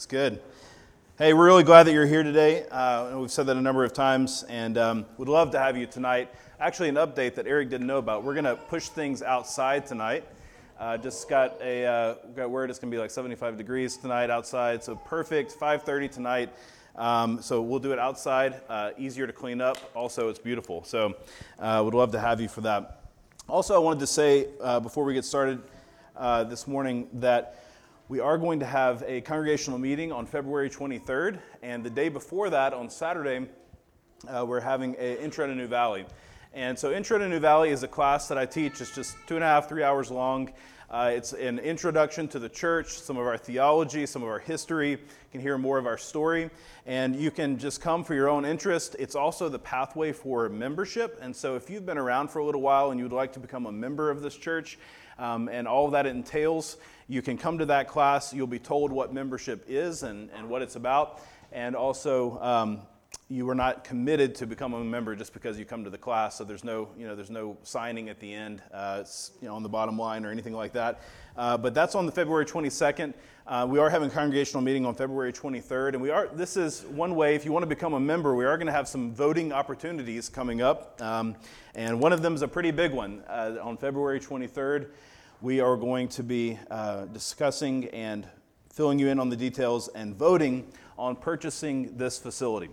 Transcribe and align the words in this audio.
That's 0.00 0.06
good. 0.06 0.40
Hey, 1.18 1.34
we're 1.34 1.44
really 1.44 1.62
glad 1.62 1.82
that 1.82 1.92
you're 1.92 2.06
here 2.06 2.22
today. 2.22 2.66
Uh, 2.70 3.18
we've 3.18 3.30
said 3.30 3.44
that 3.48 3.58
a 3.58 3.60
number 3.60 3.84
of 3.84 3.92
times, 3.92 4.46
and 4.48 4.78
um, 4.78 5.04
would 5.18 5.28
love 5.28 5.50
to 5.50 5.58
have 5.58 5.76
you 5.76 5.84
tonight. 5.84 6.30
Actually, 6.58 6.88
an 6.88 6.94
update 6.94 7.34
that 7.34 7.46
Eric 7.46 7.68
didn't 7.68 7.86
know 7.86 7.98
about. 7.98 8.24
We're 8.24 8.32
going 8.32 8.46
to 8.46 8.56
push 8.56 8.88
things 8.88 9.20
outside 9.20 9.84
tonight. 9.84 10.24
Uh, 10.78 10.96
just 10.96 11.28
got 11.28 11.60
a 11.60 11.84
uh, 11.84 12.14
got 12.34 12.48
word 12.48 12.70
it's 12.70 12.78
going 12.78 12.90
to 12.90 12.94
be 12.94 12.98
like 12.98 13.10
75 13.10 13.58
degrees 13.58 13.98
tonight 13.98 14.30
outside, 14.30 14.82
so 14.82 14.96
perfect. 14.96 15.52
5:30 15.60 16.10
tonight. 16.10 16.48
Um, 16.96 17.42
so 17.42 17.60
we'll 17.60 17.78
do 17.78 17.92
it 17.92 17.98
outside. 17.98 18.58
Uh, 18.70 18.92
easier 18.96 19.26
to 19.26 19.34
clean 19.34 19.60
up. 19.60 19.76
Also, 19.94 20.30
it's 20.30 20.38
beautiful. 20.38 20.82
So, 20.82 21.14
uh, 21.58 21.82
would 21.84 21.92
love 21.92 22.10
to 22.12 22.20
have 22.20 22.40
you 22.40 22.48
for 22.48 22.62
that. 22.62 23.02
Also, 23.50 23.74
I 23.74 23.78
wanted 23.78 24.00
to 24.00 24.06
say 24.06 24.46
uh, 24.62 24.80
before 24.80 25.04
we 25.04 25.12
get 25.12 25.26
started 25.26 25.60
this 26.48 26.66
morning 26.66 27.06
that 27.12 27.60
we 28.10 28.18
are 28.18 28.36
going 28.36 28.58
to 28.58 28.66
have 28.66 29.04
a 29.06 29.20
congregational 29.20 29.78
meeting 29.78 30.10
on 30.10 30.26
February 30.26 30.68
23rd, 30.68 31.38
and 31.62 31.84
the 31.84 31.90
day 31.90 32.08
before 32.08 32.50
that, 32.50 32.74
on 32.74 32.90
Saturday, 32.90 33.46
uh, 34.26 34.44
we're 34.44 34.58
having 34.58 34.96
an 34.96 35.18
Intro 35.18 35.46
to 35.46 35.54
New 35.54 35.68
Valley. 35.68 36.04
And 36.52 36.76
so, 36.76 36.90
Intro 36.90 37.18
to 37.18 37.28
New 37.28 37.38
Valley 37.38 37.70
is 37.70 37.84
a 37.84 37.88
class 37.88 38.26
that 38.26 38.36
I 38.36 38.46
teach. 38.46 38.80
It's 38.80 38.92
just 38.92 39.16
two 39.28 39.36
and 39.36 39.44
a 39.44 39.46
half, 39.46 39.68
three 39.68 39.84
hours 39.84 40.10
long. 40.10 40.50
Uh, 40.90 41.12
it's 41.14 41.34
an 41.34 41.60
introduction 41.60 42.26
to 42.26 42.40
the 42.40 42.48
church, 42.48 42.98
some 42.98 43.16
of 43.16 43.28
our 43.28 43.38
theology, 43.38 44.06
some 44.06 44.24
of 44.24 44.28
our 44.28 44.40
history. 44.40 44.90
You 44.90 44.98
can 45.30 45.40
hear 45.40 45.56
more 45.56 45.78
of 45.78 45.86
our 45.86 45.96
story. 45.96 46.50
And 46.86 47.14
you 47.14 47.30
can 47.30 47.58
just 47.58 47.80
come 47.80 48.02
for 48.02 48.14
your 48.14 48.28
own 48.28 48.44
interest. 48.44 48.96
It's 48.98 49.14
also 49.14 49.48
the 49.48 49.60
pathway 49.60 50.10
for 50.10 50.48
membership. 50.48 51.16
And 51.22 51.34
so, 51.34 51.54
if 51.54 51.70
you've 51.70 51.86
been 51.86 51.96
around 51.96 52.32
for 52.32 52.40
a 52.40 52.44
little 52.44 52.60
while 52.60 52.90
and 52.90 52.98
you 52.98 53.04
would 53.04 53.12
like 53.12 53.32
to 53.34 53.40
become 53.40 53.66
a 53.66 53.72
member 53.72 54.10
of 54.10 54.20
this 54.20 54.36
church 54.36 54.80
um, 55.20 55.48
and 55.48 55.68
all 55.68 55.90
that 55.90 56.06
entails, 56.06 56.76
you 57.06 57.22
can 57.22 57.36
come 57.36 57.58
to 57.58 57.66
that 57.66 57.88
class. 57.88 58.32
You'll 58.32 58.46
be 58.46 58.58
told 58.58 58.90
what 58.90 59.12
membership 59.12 59.64
is 59.68 60.02
and, 60.02 60.30
and 60.30 60.48
what 60.48 60.62
it's 60.62 60.76
about. 60.76 61.20
And 61.52 61.76
also, 61.76 62.40
um, 62.40 62.80
you 63.28 63.48
are 63.48 63.54
not 63.54 63.84
committed 63.84 64.34
to 64.34 64.46
become 64.46 64.74
a 64.74 64.82
member 64.82 65.14
just 65.14 65.32
because 65.32 65.56
you 65.58 65.64
come 65.64 65.84
to 65.84 65.90
the 65.90 65.98
class. 65.98 66.36
So 66.36 66.44
there's 66.44 66.64
no, 66.64 66.88
you 66.98 67.06
know, 67.06 67.14
there's 67.14 67.30
no 67.30 67.56
signing 67.62 68.08
at 68.08 68.18
the 68.18 68.32
end, 68.32 68.60
uh, 68.74 69.04
you 69.40 69.46
know, 69.46 69.54
on 69.54 69.62
the 69.62 69.68
bottom 69.68 69.96
line 69.96 70.24
or 70.24 70.32
anything 70.32 70.52
like 70.52 70.72
that. 70.72 71.00
Uh, 71.36 71.56
but 71.56 71.72
that's 71.72 71.94
on 71.94 72.06
the 72.06 72.12
February 72.12 72.44
22nd. 72.44 73.14
Uh, 73.46 73.66
we 73.68 73.78
are 73.78 73.88
having 73.88 74.08
a 74.08 74.12
congregational 74.12 74.62
meeting 74.62 74.84
on 74.84 74.94
February 74.94 75.32
23rd, 75.32 75.94
and 75.94 76.02
we 76.02 76.10
are. 76.10 76.28
This 76.28 76.56
is 76.56 76.82
one 76.86 77.14
way. 77.14 77.34
If 77.34 77.44
you 77.44 77.52
want 77.52 77.62
to 77.62 77.68
become 77.68 77.94
a 77.94 78.00
member, 78.00 78.34
we 78.34 78.44
are 78.44 78.56
going 78.56 78.66
to 78.66 78.72
have 78.72 78.88
some 78.88 79.12
voting 79.12 79.52
opportunities 79.52 80.28
coming 80.28 80.60
up, 80.60 81.00
um, 81.00 81.36
and 81.74 82.00
one 82.00 82.12
of 82.12 82.22
them 82.22 82.34
is 82.34 82.42
a 82.42 82.48
pretty 82.48 82.70
big 82.70 82.92
one 82.92 83.22
uh, 83.28 83.56
on 83.62 83.76
February 83.76 84.20
23rd 84.20 84.88
we 85.42 85.58
are 85.58 85.76
going 85.76 86.06
to 86.06 86.22
be 86.22 86.58
uh, 86.70 87.06
discussing 87.06 87.86
and 87.88 88.28
filling 88.70 88.98
you 88.98 89.08
in 89.08 89.18
on 89.18 89.30
the 89.30 89.36
details 89.36 89.88
and 89.88 90.14
voting 90.14 90.70
on 90.98 91.16
purchasing 91.16 91.96
this 91.96 92.18
facility 92.18 92.68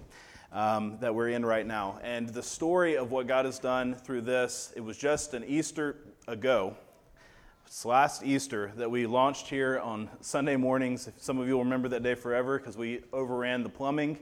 um, 0.58 0.98
that 1.02 1.14
we're 1.14 1.30
in 1.30 1.46
right 1.46 1.68
now. 1.68 2.00
And 2.02 2.28
the 2.30 2.42
story 2.42 2.98
of 2.98 3.12
what 3.12 3.28
God 3.28 3.46
has 3.46 3.60
done 3.60 3.94
through 3.94 4.22
this, 4.22 4.74
it 4.76 4.82
was 4.82 4.98
just 4.98 5.36
an 5.36 5.44
Easter 5.44 5.98
ago. 6.28 6.76
It's 7.68 7.86
last 7.86 8.24
Easter 8.24 8.72
that 8.78 8.90
we 8.90 9.06
launched 9.06 9.48
here 9.50 9.80
on 9.80 10.10
Sunday 10.20 10.56
mornings. 10.56 11.10
Some 11.18 11.38
of 11.38 11.48
you 11.48 11.54
will 11.54 11.64
remember 11.64 11.90
that 11.90 12.02
day 12.02 12.16
forever 12.16 12.58
because 12.58 12.76
we 12.76 13.02
overran 13.14 13.62
the 13.62 13.70
plumbing. 13.70 14.18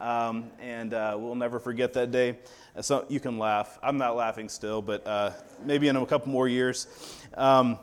Um, 0.00 0.50
and 0.58 0.92
uh, 0.92 1.16
we'll 1.16 1.36
never 1.36 1.60
forget 1.60 1.92
that 1.92 2.10
day. 2.10 2.38
So 2.80 3.06
you 3.08 3.20
can 3.20 3.38
laugh. 3.38 3.78
I'm 3.80 3.96
not 3.96 4.16
laughing 4.16 4.48
still, 4.48 4.82
but 4.82 5.06
uh, 5.06 5.30
maybe 5.64 5.86
in 5.86 5.94
a 5.94 6.04
couple 6.04 6.32
more 6.32 6.48
years. 6.48 6.88
Um, 7.34 7.78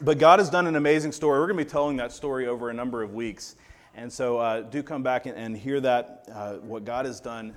but 0.00 0.18
God 0.18 0.38
has 0.38 0.48
done 0.48 0.66
an 0.66 0.76
amazing 0.76 1.12
story. 1.12 1.38
We're 1.38 1.48
going 1.48 1.58
to 1.58 1.64
be 1.64 1.70
telling 1.70 1.98
that 1.98 2.12
story 2.12 2.46
over 2.46 2.70
a 2.70 2.74
number 2.74 3.02
of 3.02 3.12
weeks. 3.12 3.56
And 3.94 4.12
so 4.12 4.38
uh, 4.38 4.60
do 4.60 4.82
come 4.82 5.02
back 5.02 5.26
and, 5.26 5.36
and 5.36 5.56
hear 5.56 5.80
that, 5.80 6.24
uh, 6.32 6.54
what 6.54 6.84
God 6.84 7.06
has 7.06 7.20
done 7.20 7.54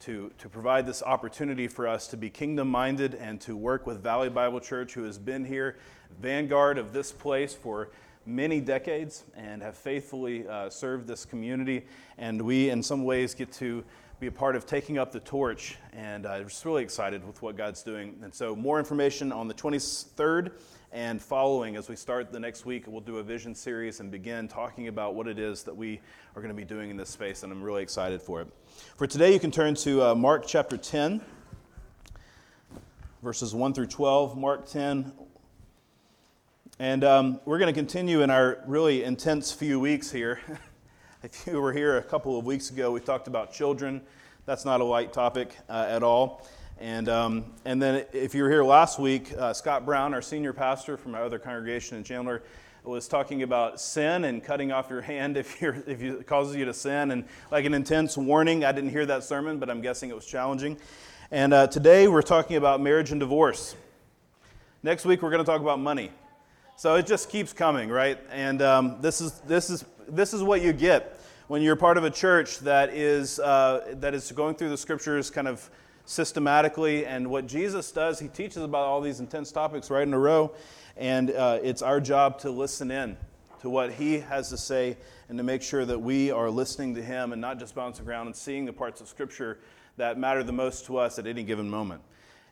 to, 0.00 0.30
to 0.38 0.48
provide 0.48 0.86
this 0.86 1.02
opportunity 1.02 1.68
for 1.68 1.86
us 1.86 2.06
to 2.08 2.16
be 2.16 2.30
kingdom 2.30 2.68
minded 2.68 3.14
and 3.14 3.40
to 3.42 3.56
work 3.56 3.86
with 3.86 4.02
Valley 4.02 4.28
Bible 4.28 4.60
Church, 4.60 4.94
who 4.94 5.04
has 5.04 5.18
been 5.18 5.44
here, 5.44 5.76
vanguard 6.20 6.78
of 6.78 6.92
this 6.92 7.12
place 7.12 7.54
for 7.54 7.90
many 8.24 8.60
decades 8.60 9.24
and 9.36 9.62
have 9.62 9.76
faithfully 9.76 10.46
uh, 10.48 10.68
served 10.68 11.06
this 11.06 11.24
community. 11.24 11.86
And 12.18 12.42
we, 12.42 12.70
in 12.70 12.82
some 12.82 13.04
ways, 13.04 13.34
get 13.34 13.52
to 13.54 13.84
be 14.18 14.28
a 14.28 14.32
part 14.32 14.56
of 14.56 14.64
taking 14.64 14.96
up 14.96 15.12
the 15.12 15.20
torch. 15.20 15.76
And 15.92 16.26
I'm 16.26 16.48
just 16.48 16.64
really 16.64 16.82
excited 16.82 17.26
with 17.26 17.42
what 17.42 17.56
God's 17.56 17.82
doing. 17.82 18.18
And 18.22 18.34
so, 18.34 18.56
more 18.56 18.78
information 18.78 19.30
on 19.30 19.46
the 19.46 19.54
23rd 19.54 20.52
and 20.92 21.20
following 21.20 21.76
as 21.76 21.90
we 21.90 21.96
start 21.96 22.32
the 22.32 22.40
next 22.40 22.64
week. 22.64 22.84
We'll 22.86 23.02
do 23.02 23.18
a 23.18 23.22
vision 23.22 23.54
series 23.54 24.00
and 24.00 24.10
begin 24.10 24.48
talking 24.48 24.88
about 24.88 25.14
what 25.14 25.28
it 25.28 25.38
is 25.38 25.64
that 25.64 25.76
we 25.76 26.00
are 26.34 26.40
going 26.40 26.54
to 26.54 26.56
be 26.56 26.64
doing 26.64 26.88
in 26.88 26.96
this 26.96 27.10
space. 27.10 27.42
And 27.42 27.52
I'm 27.52 27.62
really 27.62 27.82
excited 27.82 28.22
for 28.22 28.40
it. 28.40 28.48
For 28.96 29.06
today, 29.06 29.34
you 29.34 29.40
can 29.40 29.50
turn 29.50 29.74
to 29.76 30.02
uh, 30.02 30.14
Mark 30.14 30.46
chapter 30.46 30.78
10, 30.78 31.20
verses 33.22 33.54
1 33.54 33.74
through 33.74 33.88
12. 33.88 34.38
Mark 34.38 34.66
10, 34.66 35.12
and 36.78 37.04
um, 37.04 37.40
we're 37.44 37.58
going 37.58 37.72
to 37.72 37.78
continue 37.78 38.22
in 38.22 38.30
our 38.30 38.62
really 38.66 39.04
intense 39.04 39.52
few 39.52 39.78
weeks 39.78 40.10
here. 40.10 40.40
if 41.22 41.46
you 41.46 41.60
were 41.60 41.72
here 41.72 41.96
a 41.96 42.02
couple 42.02 42.38
of 42.38 42.44
weeks 42.44 42.70
ago, 42.70 42.92
we 42.92 43.00
talked 43.00 43.26
about 43.26 43.52
children. 43.52 44.02
That's 44.44 44.64
not 44.64 44.80
a 44.80 44.84
light 44.84 45.12
topic 45.12 45.56
uh, 45.68 45.86
at 45.88 46.02
all. 46.02 46.46
And, 46.78 47.08
um, 47.08 47.54
and 47.64 47.80
then 47.80 48.04
if 48.12 48.34
you 48.34 48.42
were 48.42 48.50
here 48.50 48.62
last 48.62 48.98
week, 48.98 49.32
uh, 49.36 49.54
Scott 49.54 49.86
Brown, 49.86 50.12
our 50.12 50.20
senior 50.20 50.52
pastor 50.52 50.98
from 50.98 51.14
our 51.14 51.24
other 51.24 51.38
congregation 51.38 51.96
in 51.96 52.04
Chandler, 52.04 52.42
was 52.84 53.08
talking 53.08 53.42
about 53.42 53.80
sin 53.80 54.24
and 54.26 54.44
cutting 54.44 54.72
off 54.72 54.90
your 54.90 55.00
hand 55.12 55.38
if, 55.38 55.60
you're, 55.60 55.82
if 55.86 56.02
it 56.02 56.26
causes 56.26 56.54
you 56.54 56.66
to 56.66 56.74
sin, 56.74 57.10
and 57.10 57.24
like 57.50 57.64
an 57.64 57.72
intense 57.72 58.16
warning. 58.18 58.64
I 58.64 58.72
didn't 58.72 58.90
hear 58.90 59.06
that 59.06 59.24
sermon, 59.24 59.58
but 59.58 59.70
I'm 59.70 59.80
guessing 59.80 60.10
it 60.10 60.14
was 60.14 60.26
challenging. 60.26 60.76
And 61.30 61.54
uh, 61.54 61.66
today 61.66 62.08
we're 62.08 62.22
talking 62.22 62.56
about 62.56 62.82
marriage 62.82 63.10
and 63.10 63.20
divorce. 63.20 63.74
Next 64.82 65.06
week 65.06 65.22
we're 65.22 65.30
going 65.30 65.44
to 65.44 65.50
talk 65.50 65.62
about 65.62 65.80
money. 65.80 66.10
So 66.76 66.96
it 66.96 67.06
just 67.06 67.30
keeps 67.30 67.54
coming, 67.54 67.88
right? 67.88 68.18
And 68.30 68.60
um, 68.60 68.98
this, 69.00 69.22
is, 69.22 69.40
this, 69.40 69.70
is, 69.70 69.82
this 70.08 70.32
is 70.32 70.42
what 70.42 70.62
you 70.62 70.72
get 70.72 71.20
when 71.48 71.62
you're 71.62 71.76
part 71.76 71.96
of 71.96 72.04
a 72.04 72.10
church 72.10 72.58
that 72.60 72.90
is, 72.90 73.38
uh, 73.38 73.94
that 73.98 74.14
is 74.14 74.32
going 74.32 74.54
through 74.54 74.70
the 74.70 74.76
scriptures 74.76 75.30
kind 75.30 75.46
of 75.46 75.70
systematically. 76.04 77.06
And 77.06 77.28
what 77.30 77.46
Jesus 77.46 77.92
does, 77.92 78.18
he 78.18 78.28
teaches 78.28 78.62
about 78.62 78.86
all 78.86 79.00
these 79.00 79.20
intense 79.20 79.52
topics 79.52 79.90
right 79.90 80.06
in 80.06 80.12
a 80.12 80.18
row. 80.18 80.52
And 80.96 81.30
uh, 81.30 81.58
it's 81.62 81.82
our 81.82 82.00
job 82.00 82.38
to 82.40 82.50
listen 82.50 82.90
in 82.90 83.16
to 83.60 83.70
what 83.70 83.92
he 83.92 84.18
has 84.20 84.48
to 84.50 84.56
say 84.56 84.96
and 85.28 85.38
to 85.38 85.44
make 85.44 85.62
sure 85.62 85.84
that 85.84 85.98
we 85.98 86.30
are 86.30 86.50
listening 86.50 86.94
to 86.94 87.02
him 87.02 87.32
and 87.32 87.40
not 87.40 87.58
just 87.58 87.74
bouncing 87.74 88.06
around 88.06 88.26
and 88.26 88.36
seeing 88.36 88.64
the 88.64 88.72
parts 88.72 89.00
of 89.00 89.08
scripture 89.08 89.58
that 89.96 90.18
matter 90.18 90.42
the 90.42 90.52
most 90.52 90.86
to 90.86 90.98
us 90.98 91.18
at 91.18 91.26
any 91.26 91.42
given 91.42 91.68
moment. 91.68 92.02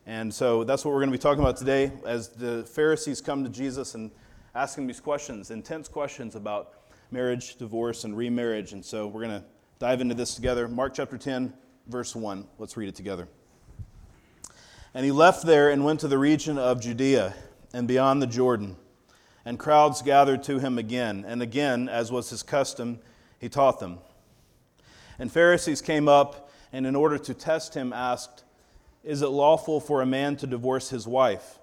And 0.07 0.33
so 0.33 0.63
that's 0.63 0.85
what 0.85 0.91
we're 0.91 0.99
going 0.99 1.11
to 1.11 1.17
be 1.17 1.21
talking 1.21 1.41
about 1.41 1.57
today 1.57 1.91
as 2.05 2.29
the 2.29 2.63
Pharisees 2.63 3.21
come 3.21 3.43
to 3.43 3.49
Jesus 3.49 3.95
and 3.95 4.11
ask 4.53 4.77
him 4.77 4.87
these 4.87 4.99
questions, 4.99 5.51
intense 5.51 5.87
questions 5.87 6.35
about 6.35 6.73
marriage, 7.11 7.55
divorce, 7.55 8.03
and 8.03 8.15
remarriage. 8.15 8.73
And 8.73 8.83
so 8.83 9.07
we're 9.07 9.23
going 9.25 9.41
to 9.41 9.45
dive 9.79 10.01
into 10.01 10.15
this 10.15 10.35
together. 10.35 10.67
Mark 10.67 10.93
chapter 10.93 11.17
10, 11.17 11.53
verse 11.87 12.15
1. 12.15 12.47
Let's 12.57 12.77
read 12.77 12.89
it 12.89 12.95
together. 12.95 13.27
And 14.93 15.05
he 15.05 15.11
left 15.11 15.45
there 15.45 15.69
and 15.69 15.83
went 15.83 15.99
to 16.01 16.07
the 16.07 16.17
region 16.17 16.57
of 16.57 16.81
Judea 16.81 17.35
and 17.73 17.87
beyond 17.87 18.21
the 18.21 18.27
Jordan. 18.27 18.77
And 19.43 19.59
crowds 19.59 20.01
gathered 20.01 20.43
to 20.43 20.59
him 20.59 20.77
again. 20.77 21.25
And 21.27 21.41
again, 21.41 21.89
as 21.89 22.11
was 22.11 22.29
his 22.29 22.43
custom, 22.43 22.99
he 23.39 23.49
taught 23.49 23.79
them. 23.79 23.99
And 25.19 25.31
Pharisees 25.31 25.81
came 25.81 26.07
up 26.07 26.49
and, 26.71 26.87
in 26.87 26.95
order 26.95 27.17
to 27.17 27.33
test 27.33 27.73
him, 27.73 27.93
asked, 27.93 28.43
is 29.05 29.21
it 29.21 29.27
lawful 29.27 29.79
for 29.79 30.01
a 30.01 30.05
man 30.05 30.35
to 30.37 30.47
divorce 30.47 30.89
his 30.89 31.07
wife? 31.07 31.59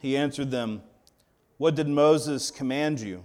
He 0.00 0.16
answered 0.16 0.50
them, 0.50 0.82
What 1.56 1.74
did 1.74 1.88
Moses 1.88 2.50
command 2.50 3.00
you? 3.00 3.24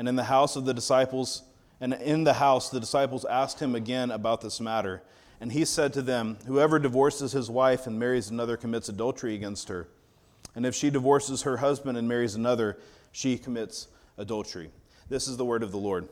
And 0.00 0.08
in 0.08 0.16
the 0.16 0.24
house 0.24 0.56
of 0.56 0.64
the 0.64 0.72
disciples, 0.72 1.42
and 1.78 1.92
in 1.92 2.24
the 2.24 2.32
house 2.32 2.70
the 2.70 2.80
disciples 2.80 3.26
asked 3.26 3.60
him 3.60 3.74
again 3.74 4.10
about 4.10 4.40
this 4.40 4.58
matter. 4.58 5.02
And 5.42 5.52
he 5.52 5.66
said 5.66 5.92
to 5.92 6.00
them, 6.00 6.38
Whoever 6.46 6.78
divorces 6.78 7.32
his 7.32 7.50
wife 7.50 7.86
and 7.86 7.98
marries 7.98 8.30
another 8.30 8.56
commits 8.56 8.88
adultery 8.88 9.34
against 9.34 9.68
her. 9.68 9.88
And 10.54 10.64
if 10.64 10.74
she 10.74 10.88
divorces 10.88 11.42
her 11.42 11.58
husband 11.58 11.98
and 11.98 12.08
marries 12.08 12.34
another, 12.34 12.78
she 13.12 13.36
commits 13.36 13.88
adultery. 14.16 14.70
This 15.10 15.28
is 15.28 15.36
the 15.36 15.44
word 15.44 15.62
of 15.62 15.70
the 15.70 15.76
Lord. 15.76 16.08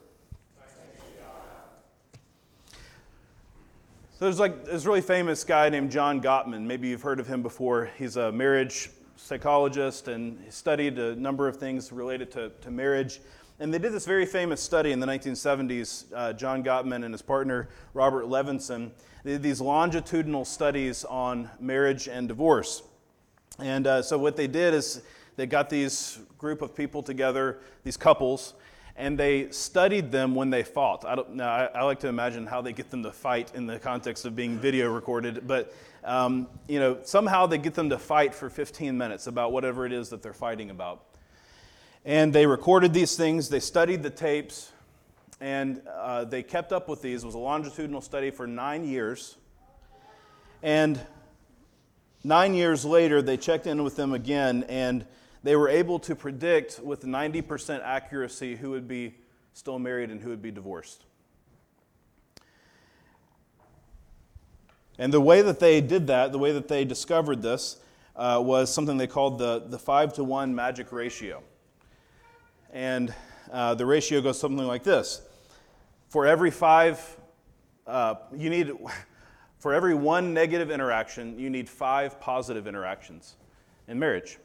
So 4.19 4.27
there's 4.27 4.39
like 4.39 4.67
this 4.67 4.85
really 4.85 5.01
famous 5.01 5.45
guy 5.45 5.71
named 5.71 5.91
John 5.91 6.21
Gottman. 6.21 6.65
Maybe 6.65 6.89
you've 6.89 7.01
heard 7.01 7.21
of 7.21 7.27
him 7.27 7.41
before. 7.41 7.89
He's 7.97 8.19
a 8.19 8.31
marriage 8.33 8.91
psychologist 9.17 10.09
and 10.09 10.39
he 10.45 10.51
studied 10.51 10.99
a 10.99 11.17
number 11.17 11.49
of 11.49 11.57
things 11.57 11.91
related 11.91 12.31
to, 12.33 12.51
to 12.61 12.71
marriage. 12.71 13.21
And 13.61 13.75
they 13.75 13.79
did 13.79 13.93
this 13.93 14.07
very 14.07 14.27
famous 14.27 14.63
study 14.63 14.93
in 14.93 15.01
the 15.01 15.07
1970s. 15.07 16.05
Uh, 16.15 16.33
John 16.33 16.63
Gottman 16.63 17.05
and 17.05 17.13
his 17.13 17.23
partner 17.23 17.69
Robert 17.93 18.27
Levenson 18.27 18.93
they 19.25 19.33
did 19.33 19.43
these 19.43 19.61
longitudinal 19.61 20.45
studies 20.45 21.05
on 21.05 21.51
marriage 21.61 22.09
and 22.09 22.29
divorce. 22.29 22.83
And 23.59 23.87
uh, 23.87 24.03
so 24.03 24.17
what 24.17 24.37
they 24.37 24.47
did 24.47 24.75
is 24.75 25.03
they 25.37 25.47
got 25.47 25.69
these 25.69 26.19
group 26.39 26.63
of 26.63 26.75
people 26.75 27.03
together, 27.03 27.59
these 27.83 27.97
couples, 27.97 28.55
and 28.97 29.19
they 29.19 29.51
studied 29.51 30.11
them 30.11 30.35
when 30.35 30.51
they 30.51 30.63
fought. 30.63 31.05
I, 31.05 31.15
don't, 31.17 31.35
now, 31.35 31.51
I, 31.51 31.65
I, 31.67 31.83
like 31.83 32.01
to 32.01 32.09
imagine 32.09 32.47
how 32.47 32.61
they 32.61 32.73
get 32.73 32.91
them 32.91 33.03
to 33.03 33.13
fight 33.13 33.53
in 33.55 33.67
the 33.67 33.79
context 33.79 34.25
of 34.25 34.35
being 34.35 34.59
video 34.59 34.91
recorded, 34.91 35.47
but 35.47 35.75
um, 36.05 36.49
you 36.69 36.81
know, 36.81 36.99
somehow 37.05 37.47
they 37.47 37.59
get 37.59 37.75
them 37.75 37.91
to 37.91 37.99
fight 37.99 38.35
for 38.35 38.49
15 38.49 38.97
minutes 38.97 39.27
about 39.27 39.53
whatever 39.53 39.85
it 39.85 39.93
is 39.93 40.09
that 40.09 40.23
they're 40.23 40.33
fighting 40.33 40.71
about. 40.71 41.08
And 42.05 42.33
they 42.33 42.47
recorded 42.47 42.95
these 42.95 43.17
things, 43.17 43.49
they 43.49 43.61
studied 43.61 44.03
the 44.03 44.11
tapes, 44.11 44.73
and 45.41 45.83
uh, 45.89 46.25
they 46.25 46.43
kept 46.43 46.73
up 46.73 46.89
with 46.89 47.03
these. 47.03 47.23
It 47.23 47.27
was 47.27 47.35
a 47.35 47.39
longitudinal 47.39 48.01
study 48.01 48.31
for 48.31 48.47
nine 48.47 48.85
years. 48.85 49.37
And 50.63 51.01
nine 52.25 52.55
years 52.55 52.85
later, 52.85 53.23
they 53.23 53.37
checked 53.37 53.67
in 53.67 53.85
with 53.85 53.97
them 53.97 54.13
again, 54.13 54.65
and 54.69 55.05
they 55.43 55.55
were 55.55 55.69
able 55.69 55.99
to 56.01 56.17
predict 56.17 56.81
with 56.81 57.03
90% 57.03 57.83
accuracy 57.83 58.57
who 58.57 58.71
would 58.71 58.89
be 58.89 59.15
still 59.53 59.79
married 59.79 60.11
and 60.11 60.21
who 60.21 60.31
would 60.31 60.43
be 60.43 60.51
divorced. 60.51 61.05
And 64.99 65.13
the 65.13 65.21
way 65.21 65.43
that 65.43 65.61
they 65.61 65.81
did 65.81 66.09
that, 66.09 66.33
the 66.33 66.39
way 66.39 66.53
that 66.53 66.67
they 66.67 66.85
discovered 66.85 67.41
this, 67.41 67.79
uh, 68.17 68.43
was 68.45 68.73
something 68.73 68.97
they 68.97 69.07
called 69.07 69.39
the, 69.39 69.61
the 69.69 69.79
5 69.79 70.15
to 70.15 70.25
1 70.25 70.53
magic 70.53 70.91
ratio. 70.91 71.43
And 72.73 73.15
uh, 73.51 73.75
the 73.75 73.87
ratio 73.87 74.21
goes 74.21 74.39
something 74.39 74.67
like 74.67 74.83
this 74.83 75.23
For 76.09 76.27
every 76.27 76.51
five, 76.51 77.17
uh, 77.87 78.17
you 78.37 78.51
need, 78.51 78.73
for 79.59 79.75
every 79.75 79.95
one 79.95 80.35
negative 80.35 80.71
interaction, 80.71 81.39
you 81.39 81.51
need 81.51 81.69
five 81.69 82.21
positive 82.21 82.67
interactions 82.67 83.37
in 83.87 83.99
marriage. 83.99 84.39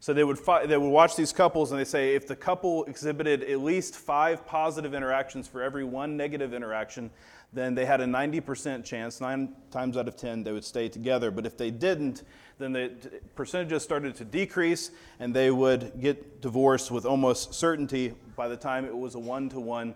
So 0.00 0.12
they 0.12 0.22
would, 0.22 0.38
fi- 0.38 0.66
they 0.66 0.76
would 0.76 0.88
watch 0.88 1.16
these 1.16 1.32
couples 1.32 1.72
and 1.72 1.80
they 1.80 1.84
say 1.84 2.14
if 2.14 2.26
the 2.26 2.36
couple 2.36 2.84
exhibited 2.84 3.42
at 3.42 3.60
least 3.60 3.96
five 3.96 4.46
positive 4.46 4.94
interactions 4.94 5.48
for 5.48 5.60
every 5.60 5.84
one 5.84 6.16
negative 6.16 6.54
interaction, 6.54 7.10
then 7.52 7.74
they 7.74 7.84
had 7.84 8.00
a 8.00 8.04
90% 8.04 8.84
chance, 8.84 9.20
nine 9.20 9.54
times 9.70 9.96
out 9.96 10.06
of 10.06 10.16
10, 10.16 10.44
they 10.44 10.52
would 10.52 10.64
stay 10.64 10.88
together. 10.88 11.30
But 11.30 11.46
if 11.46 11.56
they 11.56 11.70
didn't, 11.70 12.22
then 12.58 12.72
the 12.72 12.92
percentages 13.34 13.82
started 13.82 14.14
to 14.16 14.24
decrease 14.24 14.90
and 15.18 15.34
they 15.34 15.50
would 15.50 16.00
get 16.00 16.40
divorced 16.40 16.90
with 16.90 17.04
almost 17.04 17.54
certainty 17.54 18.14
by 18.36 18.46
the 18.48 18.56
time 18.56 18.84
it 18.84 18.96
was 18.96 19.14
a 19.14 19.18
one 19.18 19.48
to 19.48 19.58
one 19.58 19.94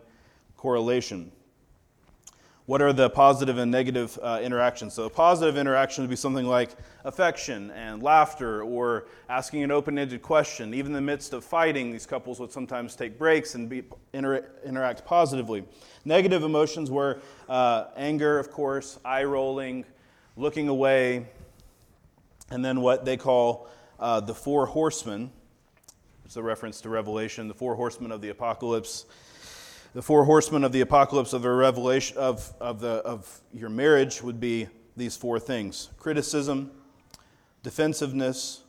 correlation. 0.56 1.30
What 2.66 2.80
are 2.80 2.92
the 2.92 3.10
positive 3.10 3.58
and 3.58 3.72
negative 3.72 4.16
uh, 4.22 4.38
interactions? 4.40 4.94
So, 4.94 5.04
a 5.04 5.10
positive 5.10 5.56
interaction 5.56 6.04
would 6.04 6.10
be 6.10 6.16
something 6.16 6.46
like 6.46 6.70
affection 7.04 7.72
and 7.72 8.00
laughter 8.00 8.62
or 8.62 9.06
asking 9.28 9.64
an 9.64 9.72
open 9.72 9.98
ended 9.98 10.22
question. 10.22 10.72
Even 10.72 10.92
in 10.92 10.94
the 10.94 11.00
midst 11.00 11.32
of 11.32 11.44
fighting, 11.44 11.90
these 11.90 12.06
couples 12.06 12.38
would 12.38 12.52
sometimes 12.52 12.94
take 12.94 13.18
breaks 13.18 13.56
and 13.56 13.68
be, 13.68 13.82
inter- 14.12 14.48
interact 14.64 15.04
positively. 15.04 15.64
Negative 16.04 16.44
emotions 16.44 16.88
were 16.88 17.20
uh, 17.48 17.86
anger, 17.96 18.38
of 18.38 18.52
course, 18.52 19.00
eye 19.04 19.24
rolling, 19.24 19.84
looking 20.36 20.68
away, 20.68 21.26
and 22.52 22.64
then 22.64 22.80
what 22.80 23.04
they 23.04 23.16
call 23.16 23.68
uh, 23.98 24.20
the 24.20 24.34
four 24.34 24.66
horsemen. 24.66 25.32
It's 26.24 26.36
a 26.36 26.42
reference 26.42 26.80
to 26.82 26.88
Revelation, 26.88 27.48
the 27.48 27.54
four 27.54 27.74
horsemen 27.74 28.12
of 28.12 28.20
the 28.20 28.28
apocalypse 28.28 29.06
the 29.94 30.02
four 30.02 30.24
horsemen 30.24 30.64
of 30.64 30.72
the 30.72 30.80
apocalypse 30.80 31.32
of 31.32 31.42
the 31.42 31.50
revelation 31.50 32.16
of, 32.16 32.52
of, 32.60 32.80
the, 32.80 32.88
of 32.88 33.40
your 33.52 33.68
marriage 33.68 34.22
would 34.22 34.40
be 34.40 34.68
these 34.96 35.16
four 35.16 35.38
things 35.38 35.90
criticism, 35.98 36.70
defensiveness, 37.62 38.62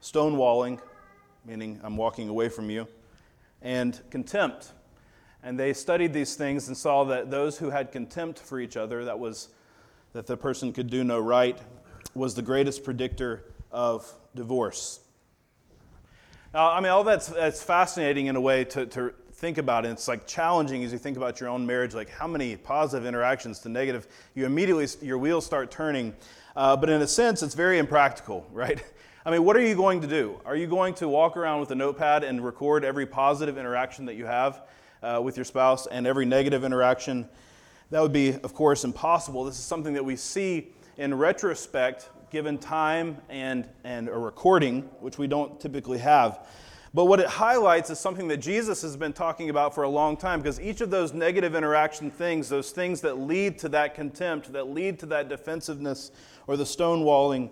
stonewalling, 0.00 0.80
meaning 1.44 1.80
I'm 1.82 1.96
walking 1.96 2.28
away 2.28 2.48
from 2.48 2.70
you, 2.70 2.86
and 3.60 4.00
contempt. 4.10 4.72
And 5.44 5.58
they 5.58 5.72
studied 5.72 6.12
these 6.12 6.36
things 6.36 6.68
and 6.68 6.76
saw 6.76 7.02
that 7.04 7.30
those 7.30 7.58
who 7.58 7.70
had 7.70 7.90
contempt 7.90 8.38
for 8.38 8.60
each 8.60 8.76
other, 8.76 9.04
that 9.04 9.18
was 9.18 9.48
that 10.12 10.26
the 10.26 10.36
person 10.36 10.72
could 10.72 10.88
do 10.88 11.02
no 11.02 11.18
right, 11.18 11.58
was 12.14 12.34
the 12.34 12.42
greatest 12.42 12.84
predictor 12.84 13.44
of 13.72 14.12
divorce. 14.36 15.00
Now, 16.54 16.70
I 16.70 16.80
mean, 16.80 16.92
all 16.92 17.02
that's, 17.02 17.28
that's 17.28 17.62
fascinating 17.62 18.26
in 18.26 18.36
a 18.36 18.40
way 18.40 18.64
to, 18.64 18.86
to, 18.86 19.14
think 19.42 19.58
about 19.58 19.84
it. 19.84 19.88
It's 19.88 20.06
like 20.06 20.24
challenging 20.24 20.84
as 20.84 20.92
you 20.92 20.98
think 20.98 21.16
about 21.16 21.40
your 21.40 21.48
own 21.48 21.66
marriage, 21.66 21.94
like 21.94 22.08
how 22.08 22.28
many 22.28 22.54
positive 22.54 23.04
interactions 23.04 23.58
to 23.58 23.68
negative, 23.68 24.06
you 24.36 24.46
immediately, 24.46 24.86
your 25.04 25.18
wheels 25.18 25.44
start 25.44 25.68
turning. 25.68 26.14
Uh, 26.54 26.76
but 26.76 26.88
in 26.88 27.02
a 27.02 27.08
sense, 27.08 27.42
it's 27.42 27.56
very 27.56 27.78
impractical, 27.78 28.46
right? 28.52 28.80
I 29.26 29.32
mean, 29.32 29.44
what 29.44 29.56
are 29.56 29.66
you 29.66 29.74
going 29.74 30.00
to 30.00 30.06
do? 30.06 30.40
Are 30.44 30.54
you 30.54 30.68
going 30.68 30.94
to 30.94 31.08
walk 31.08 31.36
around 31.36 31.58
with 31.58 31.72
a 31.72 31.74
notepad 31.74 32.22
and 32.22 32.44
record 32.44 32.84
every 32.84 33.04
positive 33.04 33.58
interaction 33.58 34.04
that 34.06 34.14
you 34.14 34.26
have 34.26 34.62
uh, 35.02 35.20
with 35.20 35.36
your 35.36 35.44
spouse 35.44 35.88
and 35.88 36.06
every 36.06 36.24
negative 36.24 36.62
interaction? 36.62 37.28
That 37.90 38.00
would 38.00 38.12
be, 38.12 38.34
of 38.44 38.54
course, 38.54 38.84
impossible. 38.84 39.42
This 39.42 39.58
is 39.58 39.64
something 39.64 39.94
that 39.94 40.04
we 40.04 40.14
see 40.14 40.68
in 40.98 41.12
retrospect, 41.14 42.10
given 42.30 42.58
time 42.58 43.16
and, 43.28 43.68
and 43.82 44.08
a 44.08 44.16
recording, 44.16 44.82
which 45.00 45.18
we 45.18 45.26
don't 45.26 45.60
typically 45.60 45.98
have. 45.98 46.46
But 46.94 47.06
what 47.06 47.20
it 47.20 47.26
highlights 47.26 47.88
is 47.88 47.98
something 47.98 48.28
that 48.28 48.36
Jesus 48.36 48.82
has 48.82 48.96
been 48.96 49.14
talking 49.14 49.48
about 49.48 49.74
for 49.74 49.84
a 49.84 49.88
long 49.88 50.16
time 50.16 50.40
because 50.40 50.60
each 50.60 50.82
of 50.82 50.90
those 50.90 51.14
negative 51.14 51.54
interaction 51.54 52.10
things, 52.10 52.48
those 52.48 52.70
things 52.70 53.00
that 53.00 53.18
lead 53.18 53.58
to 53.60 53.68
that 53.70 53.94
contempt, 53.94 54.52
that 54.52 54.68
lead 54.68 54.98
to 54.98 55.06
that 55.06 55.28
defensiveness 55.30 56.12
or 56.46 56.56
the 56.56 56.64
stonewalling, 56.64 57.50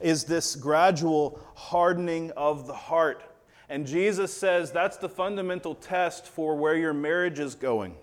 is 0.00 0.24
this 0.24 0.56
gradual 0.56 1.40
hardening 1.54 2.32
of 2.32 2.66
the 2.66 2.74
heart. 2.74 3.22
And 3.68 3.86
Jesus 3.86 4.36
says 4.36 4.72
that's 4.72 4.96
the 4.96 5.08
fundamental 5.08 5.76
test 5.76 6.26
for 6.26 6.56
where 6.56 6.76
your 6.76 6.94
marriage 6.94 7.38
is 7.38 7.54
going 7.54 7.94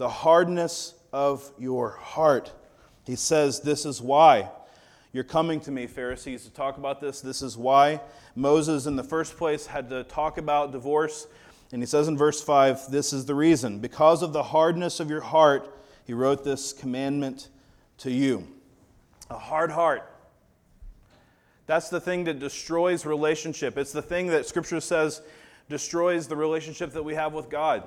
the 0.00 0.08
hardness 0.08 0.94
of 1.12 1.52
your 1.58 1.90
heart. 1.90 2.50
He 3.04 3.16
says, 3.16 3.60
This 3.60 3.84
is 3.84 4.00
why. 4.00 4.50
You're 5.12 5.24
coming 5.24 5.58
to 5.60 5.72
me, 5.72 5.88
Pharisees, 5.88 6.44
to 6.44 6.50
talk 6.50 6.78
about 6.78 7.00
this. 7.00 7.20
This 7.20 7.42
is 7.42 7.56
why 7.56 8.00
Moses, 8.36 8.86
in 8.86 8.94
the 8.94 9.02
first 9.02 9.36
place, 9.36 9.66
had 9.66 9.90
to 9.90 10.04
talk 10.04 10.38
about 10.38 10.70
divorce. 10.70 11.26
And 11.72 11.82
he 11.82 11.86
says 11.86 12.06
in 12.06 12.16
verse 12.16 12.40
5 12.40 12.90
this 12.90 13.12
is 13.12 13.26
the 13.26 13.34
reason. 13.34 13.80
Because 13.80 14.22
of 14.22 14.32
the 14.32 14.44
hardness 14.44 15.00
of 15.00 15.10
your 15.10 15.20
heart, 15.20 15.76
he 16.04 16.14
wrote 16.14 16.44
this 16.44 16.72
commandment 16.72 17.48
to 17.98 18.10
you. 18.10 18.46
A 19.30 19.38
hard 19.38 19.72
heart. 19.72 20.06
That's 21.66 21.88
the 21.88 22.00
thing 22.00 22.24
that 22.24 22.38
destroys 22.38 23.04
relationship. 23.04 23.78
It's 23.78 23.92
the 23.92 24.02
thing 24.02 24.28
that 24.28 24.46
Scripture 24.46 24.80
says 24.80 25.22
destroys 25.68 26.28
the 26.28 26.36
relationship 26.36 26.92
that 26.92 27.02
we 27.02 27.14
have 27.14 27.32
with 27.32 27.48
God. 27.48 27.82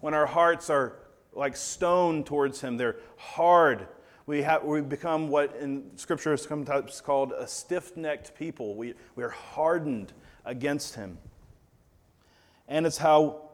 When 0.00 0.14
our 0.14 0.26
hearts 0.26 0.70
are 0.70 0.94
like 1.32 1.56
stone 1.56 2.22
towards 2.22 2.60
Him, 2.60 2.76
they're 2.76 2.96
hard 3.16 3.88
we, 4.30 4.42
have, 4.42 4.62
we 4.62 4.80
become 4.80 5.28
what 5.28 5.56
in 5.56 5.90
Scripture 5.96 6.32
is 6.34 6.42
sometimes 6.42 7.00
called 7.00 7.32
a 7.32 7.48
stiff 7.48 7.96
necked 7.96 8.32
people. 8.36 8.76
We, 8.76 8.94
we 9.16 9.24
are 9.24 9.30
hardened 9.30 10.12
against 10.44 10.94
Him. 10.94 11.18
And 12.68 12.86
it's 12.86 12.96
how 12.96 13.50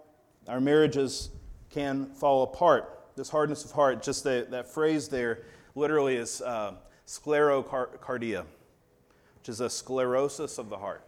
our 0.46 0.60
marriages 0.60 1.30
can 1.70 2.04
fall 2.12 2.42
apart. 2.42 3.06
This 3.16 3.30
hardness 3.30 3.64
of 3.64 3.70
heart, 3.70 4.02
just 4.02 4.22
the, 4.22 4.46
that 4.50 4.68
phrase 4.70 5.08
there, 5.08 5.44
literally 5.74 6.16
is 6.16 6.42
uh, 6.42 6.74
sclerocardia, 7.06 8.44
which 9.38 9.48
is 9.48 9.60
a 9.62 9.70
sclerosis 9.70 10.58
of 10.58 10.68
the 10.68 10.76
heart. 10.76 11.02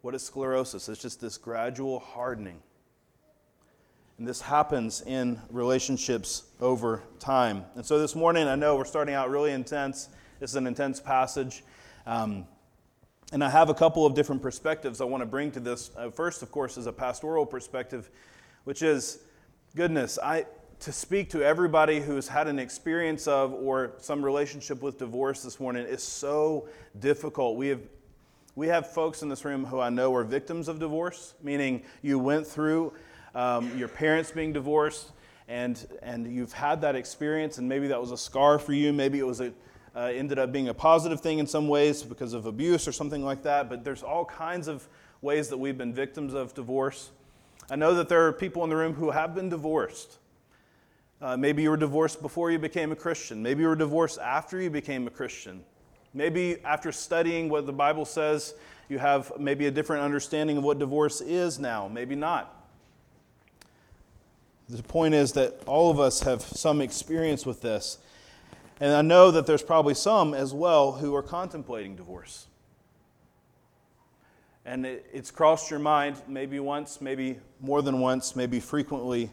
What 0.00 0.14
is 0.14 0.22
sclerosis? 0.22 0.88
It's 0.88 1.02
just 1.02 1.20
this 1.20 1.36
gradual 1.36 1.98
hardening 2.00 2.62
and 4.22 4.28
this 4.28 4.40
happens 4.40 5.02
in 5.04 5.36
relationships 5.50 6.44
over 6.60 7.02
time. 7.18 7.64
And 7.74 7.84
so 7.84 7.98
this 7.98 8.14
morning, 8.14 8.46
I 8.46 8.54
know 8.54 8.76
we're 8.76 8.84
starting 8.84 9.16
out 9.16 9.30
really 9.30 9.50
intense. 9.50 10.10
This 10.38 10.50
is 10.50 10.54
an 10.54 10.68
intense 10.68 11.00
passage. 11.00 11.64
Um, 12.06 12.46
and 13.32 13.42
I 13.42 13.50
have 13.50 13.68
a 13.68 13.74
couple 13.74 14.06
of 14.06 14.14
different 14.14 14.40
perspectives 14.40 15.00
I 15.00 15.06
want 15.06 15.22
to 15.22 15.26
bring 15.26 15.50
to 15.50 15.58
this. 15.58 15.90
Uh, 15.96 16.08
first, 16.08 16.40
of 16.40 16.52
course, 16.52 16.76
is 16.76 16.86
a 16.86 16.92
pastoral 16.92 17.44
perspective, 17.44 18.10
which 18.62 18.82
is 18.82 19.18
goodness, 19.74 20.20
I, 20.22 20.46
to 20.78 20.92
speak 20.92 21.28
to 21.30 21.42
everybody 21.42 21.98
who's 21.98 22.28
had 22.28 22.46
an 22.46 22.60
experience 22.60 23.26
of 23.26 23.52
or 23.52 23.94
some 23.98 24.24
relationship 24.24 24.82
with 24.82 25.00
divorce 25.00 25.42
this 25.42 25.58
morning 25.58 25.84
is 25.84 26.00
so 26.00 26.68
difficult. 27.00 27.56
We 27.56 27.66
have 27.66 27.80
we 28.54 28.68
have 28.68 28.92
folks 28.92 29.22
in 29.22 29.30
this 29.30 29.44
room 29.44 29.64
who 29.64 29.80
I 29.80 29.88
know 29.88 30.14
are 30.14 30.24
victims 30.24 30.68
of 30.68 30.78
divorce, 30.78 31.34
meaning 31.42 31.82
you 32.02 32.18
went 32.18 32.46
through 32.46 32.92
um, 33.34 33.76
your 33.76 33.88
parents 33.88 34.30
being 34.30 34.52
divorced, 34.52 35.12
and, 35.48 35.86
and 36.02 36.32
you've 36.32 36.52
had 36.52 36.80
that 36.82 36.96
experience, 36.96 37.58
and 37.58 37.68
maybe 37.68 37.88
that 37.88 38.00
was 38.00 38.10
a 38.10 38.16
scar 38.16 38.58
for 38.58 38.72
you. 38.72 38.92
Maybe 38.92 39.18
it 39.18 39.26
was 39.26 39.40
a, 39.40 39.52
uh, 39.94 40.00
ended 40.00 40.38
up 40.38 40.52
being 40.52 40.68
a 40.68 40.74
positive 40.74 41.20
thing 41.20 41.38
in 41.38 41.46
some 41.46 41.68
ways 41.68 42.02
because 42.02 42.32
of 42.32 42.46
abuse 42.46 42.88
or 42.88 42.92
something 42.92 43.24
like 43.24 43.42
that. 43.42 43.68
But 43.68 43.84
there's 43.84 44.02
all 44.02 44.24
kinds 44.24 44.68
of 44.68 44.88
ways 45.20 45.48
that 45.48 45.58
we've 45.58 45.76
been 45.76 45.92
victims 45.92 46.34
of 46.34 46.54
divorce. 46.54 47.10
I 47.70 47.76
know 47.76 47.94
that 47.94 48.08
there 48.08 48.26
are 48.26 48.32
people 48.32 48.64
in 48.64 48.70
the 48.70 48.76
room 48.76 48.94
who 48.94 49.10
have 49.10 49.34
been 49.34 49.48
divorced. 49.48 50.18
Uh, 51.20 51.36
maybe 51.36 51.62
you 51.62 51.70
were 51.70 51.76
divorced 51.76 52.20
before 52.20 52.50
you 52.50 52.58
became 52.58 52.90
a 52.90 52.96
Christian. 52.96 53.42
Maybe 53.42 53.62
you 53.62 53.68
were 53.68 53.76
divorced 53.76 54.18
after 54.18 54.60
you 54.60 54.70
became 54.70 55.06
a 55.06 55.10
Christian. 55.10 55.62
Maybe 56.14 56.56
after 56.64 56.90
studying 56.92 57.48
what 57.48 57.66
the 57.66 57.72
Bible 57.72 58.04
says, 58.04 58.54
you 58.88 58.98
have 58.98 59.32
maybe 59.38 59.66
a 59.66 59.70
different 59.70 60.02
understanding 60.02 60.58
of 60.58 60.64
what 60.64 60.78
divorce 60.78 61.20
is 61.20 61.58
now. 61.58 61.88
Maybe 61.88 62.14
not. 62.16 62.61
The 64.72 64.82
point 64.82 65.12
is 65.12 65.32
that 65.32 65.62
all 65.66 65.90
of 65.90 66.00
us 66.00 66.22
have 66.22 66.40
some 66.40 66.80
experience 66.80 67.44
with 67.44 67.60
this. 67.60 67.98
And 68.80 68.90
I 68.90 69.02
know 69.02 69.30
that 69.30 69.44
there's 69.44 69.62
probably 69.62 69.92
some 69.92 70.32
as 70.32 70.54
well 70.54 70.92
who 70.92 71.14
are 71.14 71.22
contemplating 71.22 71.94
divorce. 71.94 72.46
And 74.64 74.86
it, 74.86 75.04
it's 75.12 75.30
crossed 75.30 75.70
your 75.70 75.78
mind 75.78 76.22
maybe 76.26 76.58
once, 76.58 77.02
maybe 77.02 77.38
more 77.60 77.82
than 77.82 78.00
once, 78.00 78.34
maybe 78.34 78.60
frequently, 78.60 79.30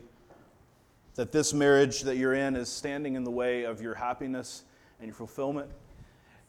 that 1.15 1.31
this 1.31 1.53
marriage 1.53 2.01
that 2.01 2.17
you're 2.17 2.33
in 2.33 2.57
is 2.57 2.67
standing 2.67 3.15
in 3.15 3.23
the 3.23 3.31
way 3.31 3.63
of 3.63 3.81
your 3.81 3.95
happiness 3.95 4.63
and 4.99 5.07
your 5.07 5.15
fulfillment. 5.15 5.71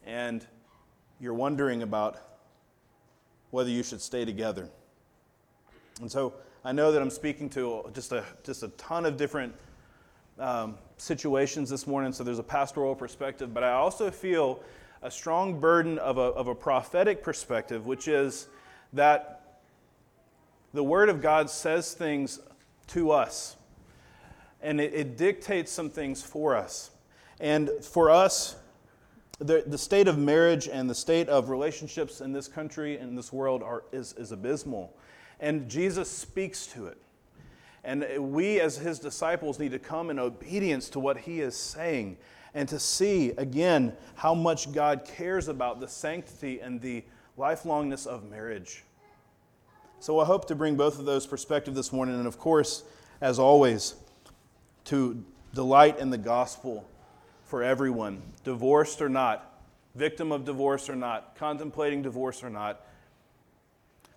And 0.04 0.44
you're 1.20 1.34
wondering 1.34 1.84
about 1.84 2.18
whether 3.52 3.70
you 3.70 3.84
should 3.84 4.00
stay 4.00 4.24
together. 4.24 4.68
And 6.00 6.10
so 6.10 6.34
I 6.62 6.72
know 6.72 6.92
that 6.92 7.00
I'm 7.00 7.10
speaking 7.10 7.48
to 7.50 7.90
just 7.94 8.12
a, 8.12 8.22
just 8.44 8.62
a 8.62 8.68
ton 8.68 9.06
of 9.06 9.16
different 9.16 9.54
um, 10.38 10.76
situations 10.98 11.70
this 11.70 11.86
morning, 11.86 12.12
so 12.12 12.22
there's 12.22 12.38
a 12.38 12.42
pastoral 12.42 12.94
perspective, 12.94 13.54
but 13.54 13.64
I 13.64 13.72
also 13.72 14.10
feel 14.10 14.60
a 15.00 15.10
strong 15.10 15.58
burden 15.58 15.98
of 15.98 16.18
a, 16.18 16.20
of 16.20 16.48
a 16.48 16.54
prophetic 16.54 17.22
perspective, 17.22 17.86
which 17.86 18.08
is 18.08 18.48
that 18.92 19.60
the 20.74 20.84
Word 20.84 21.08
of 21.08 21.22
God 21.22 21.48
says 21.48 21.94
things 21.94 22.40
to 22.88 23.10
us, 23.10 23.56
and 24.60 24.82
it, 24.82 24.92
it 24.92 25.16
dictates 25.16 25.72
some 25.72 25.88
things 25.88 26.22
for 26.22 26.54
us. 26.54 26.90
And 27.40 27.70
for 27.80 28.10
us, 28.10 28.56
the, 29.38 29.64
the 29.66 29.78
state 29.78 30.08
of 30.08 30.18
marriage 30.18 30.68
and 30.68 30.90
the 30.90 30.94
state 30.94 31.30
of 31.30 31.48
relationships 31.48 32.20
in 32.20 32.34
this 32.34 32.48
country 32.48 32.98
and 32.98 33.16
this 33.16 33.32
world 33.32 33.62
are, 33.62 33.84
is, 33.92 34.12
is 34.18 34.30
abysmal. 34.30 34.94
And 35.40 35.68
Jesus 35.68 36.10
speaks 36.10 36.66
to 36.68 36.86
it. 36.86 36.98
And 37.82 38.06
we, 38.32 38.60
as 38.60 38.76
his 38.76 38.98
disciples, 38.98 39.58
need 39.58 39.72
to 39.72 39.78
come 39.78 40.10
in 40.10 40.18
obedience 40.18 40.90
to 40.90 41.00
what 41.00 41.16
he 41.16 41.40
is 41.40 41.56
saying 41.56 42.18
and 42.54 42.68
to 42.68 42.78
see 42.78 43.30
again 43.32 43.94
how 44.16 44.34
much 44.34 44.72
God 44.72 45.04
cares 45.04 45.48
about 45.48 45.80
the 45.80 45.88
sanctity 45.88 46.60
and 46.60 46.80
the 46.80 47.04
lifelongness 47.38 48.06
of 48.06 48.28
marriage. 48.28 48.84
So 49.98 50.18
I 50.18 50.24
hope 50.24 50.46
to 50.48 50.54
bring 50.54 50.76
both 50.76 50.98
of 50.98 51.04
those 51.04 51.26
perspectives 51.26 51.76
this 51.76 51.92
morning, 51.92 52.16
and 52.16 52.26
of 52.26 52.38
course, 52.38 52.84
as 53.20 53.38
always, 53.38 53.94
to 54.86 55.22
delight 55.54 55.98
in 55.98 56.10
the 56.10 56.18
gospel 56.18 56.88
for 57.44 57.62
everyone, 57.62 58.22
divorced 58.44 59.02
or 59.02 59.08
not, 59.08 59.60
victim 59.94 60.32
of 60.32 60.44
divorce 60.44 60.88
or 60.88 60.96
not, 60.96 61.34
contemplating 61.36 62.02
divorce 62.02 62.42
or 62.42 62.50
not. 62.50 62.86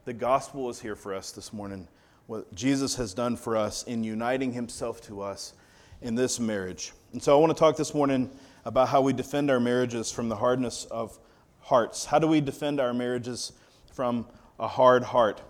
The 0.05 0.11
gospel 0.13 0.69
is 0.69 0.81
here 0.81 0.97
for 0.97 1.13
us 1.13 1.31
this 1.31 1.53
morning. 1.53 1.87
What 2.27 2.53
Jesus 2.53 2.95
has 2.97 3.13
done 3.13 3.37
for 3.37 3.55
us 3.55 3.83
in 3.83 4.03
uniting 4.03 4.51
himself 4.51 4.99
to 5.03 5.21
us 5.21 5.53
in 6.01 6.13
this 6.13 6.41
marriage. 6.41 6.91
And 7.13 7.23
so 7.23 7.33
I 7.33 7.39
want 7.39 7.55
to 7.55 7.57
talk 7.57 7.77
this 7.77 7.93
morning 7.93 8.29
about 8.65 8.89
how 8.89 8.99
we 8.99 9.13
defend 9.13 9.49
our 9.49 9.61
marriages 9.61 10.11
from 10.11 10.27
the 10.27 10.35
hardness 10.35 10.83
of 10.91 11.17
hearts. 11.61 12.03
How 12.03 12.19
do 12.19 12.27
we 12.27 12.41
defend 12.41 12.81
our 12.81 12.93
marriages 12.93 13.53
from 13.93 14.25
a 14.59 14.67
hard 14.67 15.03
heart? 15.05 15.41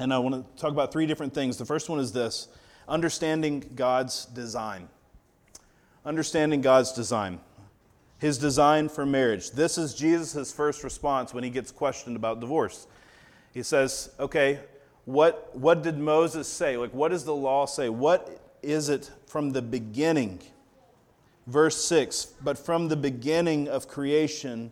And 0.00 0.12
I 0.12 0.18
want 0.18 0.34
to 0.34 0.60
talk 0.60 0.72
about 0.72 0.90
three 0.90 1.06
different 1.06 1.32
things. 1.32 1.56
The 1.56 1.64
first 1.64 1.88
one 1.88 2.00
is 2.00 2.12
this 2.12 2.48
understanding 2.88 3.64
God's 3.76 4.24
design. 4.26 4.88
Understanding 6.04 6.62
God's 6.62 6.90
design. 6.90 7.38
His 8.18 8.38
design 8.38 8.88
for 8.88 9.06
marriage. 9.06 9.52
This 9.52 9.78
is 9.78 9.94
Jesus' 9.94 10.52
first 10.52 10.82
response 10.82 11.32
when 11.32 11.44
he 11.44 11.50
gets 11.50 11.70
questioned 11.70 12.16
about 12.16 12.40
divorce. 12.40 12.88
He 13.52 13.62
says, 13.62 14.10
Okay, 14.18 14.60
what, 15.04 15.56
what 15.56 15.82
did 15.82 15.98
Moses 15.98 16.46
say? 16.46 16.76
Like, 16.76 16.92
what 16.92 17.10
does 17.10 17.24
the 17.24 17.34
law 17.34 17.64
say? 17.66 17.88
What 17.88 18.40
is 18.62 18.88
it 18.88 19.10
from 19.26 19.52
the 19.52 19.62
beginning? 19.62 20.40
Verse 21.46 21.82
6 21.84 22.26
But 22.42 22.58
from 22.58 22.88
the 22.88 22.96
beginning 22.96 23.68
of 23.68 23.88
creation, 23.88 24.70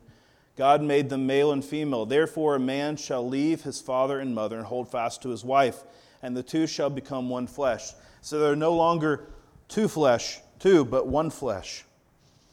God 0.57 0.83
made 0.83 1.09
them 1.09 1.27
male 1.27 1.53
and 1.53 1.65
female. 1.65 2.07
Therefore, 2.07 2.57
a 2.57 2.61
man 2.61 2.97
shall 2.97 3.27
leave 3.27 3.63
his 3.63 3.81
father 3.81 4.21
and 4.21 4.35
mother 4.35 4.59
and 4.59 4.67
hold 4.67 4.91
fast 4.91 5.23
to 5.23 5.31
his 5.31 5.45
wife, 5.45 5.83
and 6.23 6.37
the 6.37 6.43
two 6.43 6.67
shall 6.67 6.91
become 6.91 7.29
one 7.29 7.47
flesh. 7.47 7.93
So 8.21 8.39
they're 8.39 8.57
no 8.57 8.75
longer 8.75 9.25
two 9.69 9.89
flesh, 9.89 10.41
two, 10.59 10.85
but 10.85 11.07
one 11.07 11.31
flesh. 11.31 11.85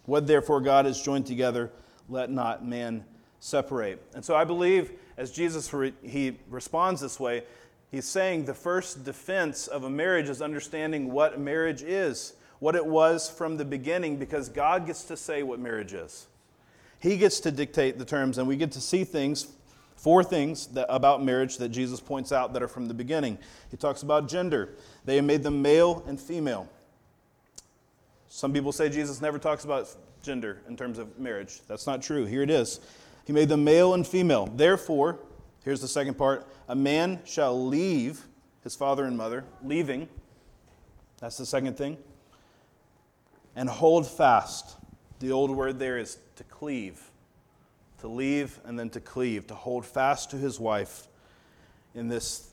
What 0.06 0.28
therefore 0.28 0.62
God 0.62 0.86
has 0.86 1.02
joined 1.02 1.26
together, 1.26 1.72
let 2.10 2.30
not 2.30 2.66
man 2.66 3.06
separate. 3.40 4.02
And 4.14 4.24
so 4.24 4.36
I 4.36 4.44
believe 4.44 4.92
as 5.18 5.32
Jesus 5.32 5.74
he 6.02 6.38
responds 6.50 7.02
this 7.02 7.20
way, 7.20 7.44
he's 7.92 8.06
saying 8.06 8.46
the 8.46 8.54
first 8.54 9.04
defense 9.04 9.68
of 9.68 9.84
a 9.84 9.90
marriage 9.90 10.30
is 10.30 10.42
understanding 10.42 11.12
what 11.12 11.40
marriage 11.40 11.82
is, 11.84 12.34
what 12.60 12.76
it 12.76 12.86
was 12.86 13.30
from 13.30 13.58
the 13.58 13.66
beginning, 13.66 14.18
because 14.18 14.50
God 14.50 14.86
gets 14.86 15.04
to 15.06 15.18
say 15.18 15.44
what 15.44 15.60
marriage 15.60 15.94
is. 15.94 16.28
He 17.00 17.18
gets 17.18 17.40
to 17.42 17.52
dictate 17.52 18.00
the 18.00 18.06
terms, 18.06 18.38
and 18.38 18.48
we 18.48 18.56
get 18.56 18.72
to 18.72 18.82
see 18.82 19.04
things, 19.04 19.48
four 19.96 20.24
things 20.24 20.68
that, 20.68 20.88
about 20.90 21.24
marriage 21.24 21.58
that 21.58 21.70
Jesus 21.70 22.00
points 22.00 22.32
out 22.32 22.54
that 22.54 22.64
are 22.64 22.68
from 22.68 22.88
the 22.88 22.94
beginning. 22.94 23.38
He 23.70 23.78
talks 23.78 24.04
about 24.04 24.30
gender. 24.30 24.70
They 25.04 25.20
made 25.20 25.44
them 25.44 25.62
male 25.62 26.04
and 26.08 26.20
female. 26.20 26.70
Some 28.30 28.54
people 28.54 28.72
say 28.72 28.90
Jesus 28.90 29.22
never 29.22 29.38
talks 29.38 29.66
about 29.66 29.96
gender 30.24 30.62
in 30.68 30.76
terms 30.76 30.98
of 30.98 31.20
marriage. 31.20 31.60
That's 31.68 31.86
not 31.86 32.02
true. 32.02 32.26
Here 32.26 32.42
it 32.42 32.50
is. 32.50 32.80
He 33.26 33.34
made 33.34 33.50
them 33.50 33.64
male 33.64 33.94
and 33.94 34.06
female. 34.06 34.48
Therefore, 34.48 35.20
here's 35.64 35.82
the 35.82 35.88
second 35.88 36.16
part 36.16 36.48
a 36.68 36.76
man 36.76 37.20
shall 37.26 37.68
leave 37.68 38.26
his 38.64 38.76
father 38.76 39.06
and 39.06 39.18
mother, 39.18 39.44
leaving. 39.64 40.08
That's 41.20 41.38
the 41.38 41.46
second 41.46 41.78
thing. 41.78 41.98
And 43.56 43.70
hold 43.70 44.08
fast. 44.08 44.78
The 45.20 45.32
old 45.32 45.52
word 45.52 45.80
there 45.80 45.98
is 45.98 46.18
to 46.36 46.44
cleave, 46.46 47.02
to 48.00 48.08
leave 48.08 48.60
and 48.66 48.78
then 48.78 48.90
to 48.92 49.00
cleave, 49.00 49.48
to 49.48 49.56
hold 49.56 49.86
fast 49.86 50.32
to 50.32 50.38
his 50.38 50.60
wife 50.60 51.08
in 51.96 52.08
this 52.08 52.50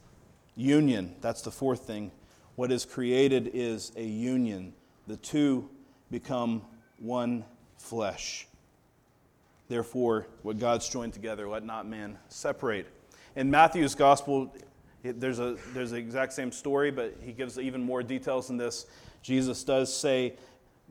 union. 0.57 1.17
That's 1.21 1.43
the 1.43 1.51
fourth 1.51 1.81
thing. 1.87 2.13
What 2.57 2.71
is 2.71 2.85
created 2.85 3.51
is 3.55 3.93
a 3.97 4.05
union. 4.05 4.75
The 5.07 5.17
two 5.17 5.69
become 6.11 6.63
one 6.99 7.45
flesh. 7.79 8.47
Therefore, 9.71 10.27
what 10.43 10.59
God's 10.59 10.89
joined 10.89 11.13
together, 11.13 11.49
let 11.49 11.65
not 11.65 11.87
man 11.87 12.19
separate. 12.29 12.89
In 13.37 13.49
Matthew's 13.49 13.95
gospel, 13.95 14.53
there's, 15.05 15.39
a, 15.39 15.57
there's 15.73 15.93
the 15.93 15.97
exact 15.97 16.33
same 16.33 16.51
story, 16.51 16.91
but 16.91 17.17
he 17.23 17.31
gives 17.31 17.57
even 17.57 17.81
more 17.81 18.03
details 18.03 18.49
than 18.49 18.57
this. 18.57 18.87
Jesus 19.23 19.63
does 19.63 19.97
say 19.97 20.35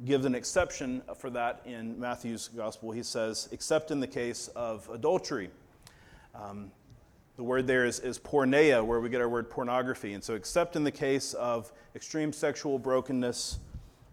gives 0.06 0.24
an 0.24 0.34
exception 0.34 1.02
for 1.18 1.30
that 1.32 1.62
in 1.66 2.00
Matthew's 2.00 2.48
gospel. 2.56 2.94
He 2.94 3.04
says, 3.04 3.50
except 3.52 3.92
in 3.92 4.00
the 4.00 4.08
case 4.08 4.48
of 4.56 4.90
adultery. 4.90 5.50
Um, 6.34 6.72
the 7.36 7.44
word 7.44 7.68
there 7.68 7.84
is, 7.84 8.00
is 8.00 8.18
porneia, 8.18 8.82
where 8.82 9.02
we 9.02 9.10
get 9.10 9.20
our 9.20 9.28
word 9.28 9.50
pornography. 9.50 10.14
And 10.14 10.24
so, 10.24 10.36
except 10.36 10.78
in 10.78 10.86
the 10.86 10.92
case 10.92 11.34
of 11.34 11.74
extreme 11.98 12.32
sexual 12.32 12.80
brokenness, 12.80 13.60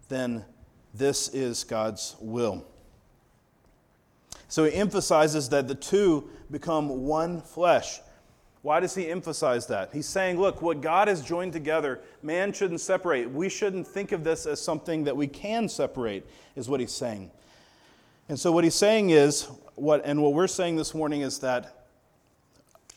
then 0.09 0.45
this 0.93 1.29
is 1.29 1.63
God's 1.63 2.17
will. 2.21 2.67
So 4.49 4.65
he 4.65 4.75
emphasizes 4.75 5.49
that 5.51 5.69
the 5.69 5.75
two 5.75 6.29
become 6.51 7.05
one 7.05 7.41
flesh. 7.41 8.01
Why 8.63 8.81
does 8.81 8.95
he 8.95 9.09
emphasize 9.09 9.67
that? 9.69 9.91
He's 9.93 10.07
saying, 10.07 10.41
look, 10.41 10.61
what 10.61 10.81
God 10.81 11.09
has 11.09 11.23
joined 11.23 11.53
together, 11.53 12.01
man 12.23 12.53
shouldn't 12.53 12.81
separate. 12.81 13.31
We 13.31 13.49
shouldn't 13.49 13.87
think 13.87 14.13
of 14.13 14.25
this 14.25 14.45
as 14.47 14.61
something 14.61 15.05
that 15.05 15.17
we 15.17 15.29
can 15.29 15.69
separate, 15.69 16.27
is 16.57 16.69
what 16.69 16.81
he's 16.81 16.93
saying. 16.93 17.31
And 18.29 18.39
so 18.39 18.51
what 18.51 18.65
he's 18.65 18.75
saying 18.75 19.11
is, 19.11 19.49
what, 19.77 20.03
and 20.05 20.21
what 20.21 20.33
we're 20.33 20.49
saying 20.49 20.77
this 20.77 20.95
morning 20.95 21.21
is 21.21 21.39
that 21.41 21.87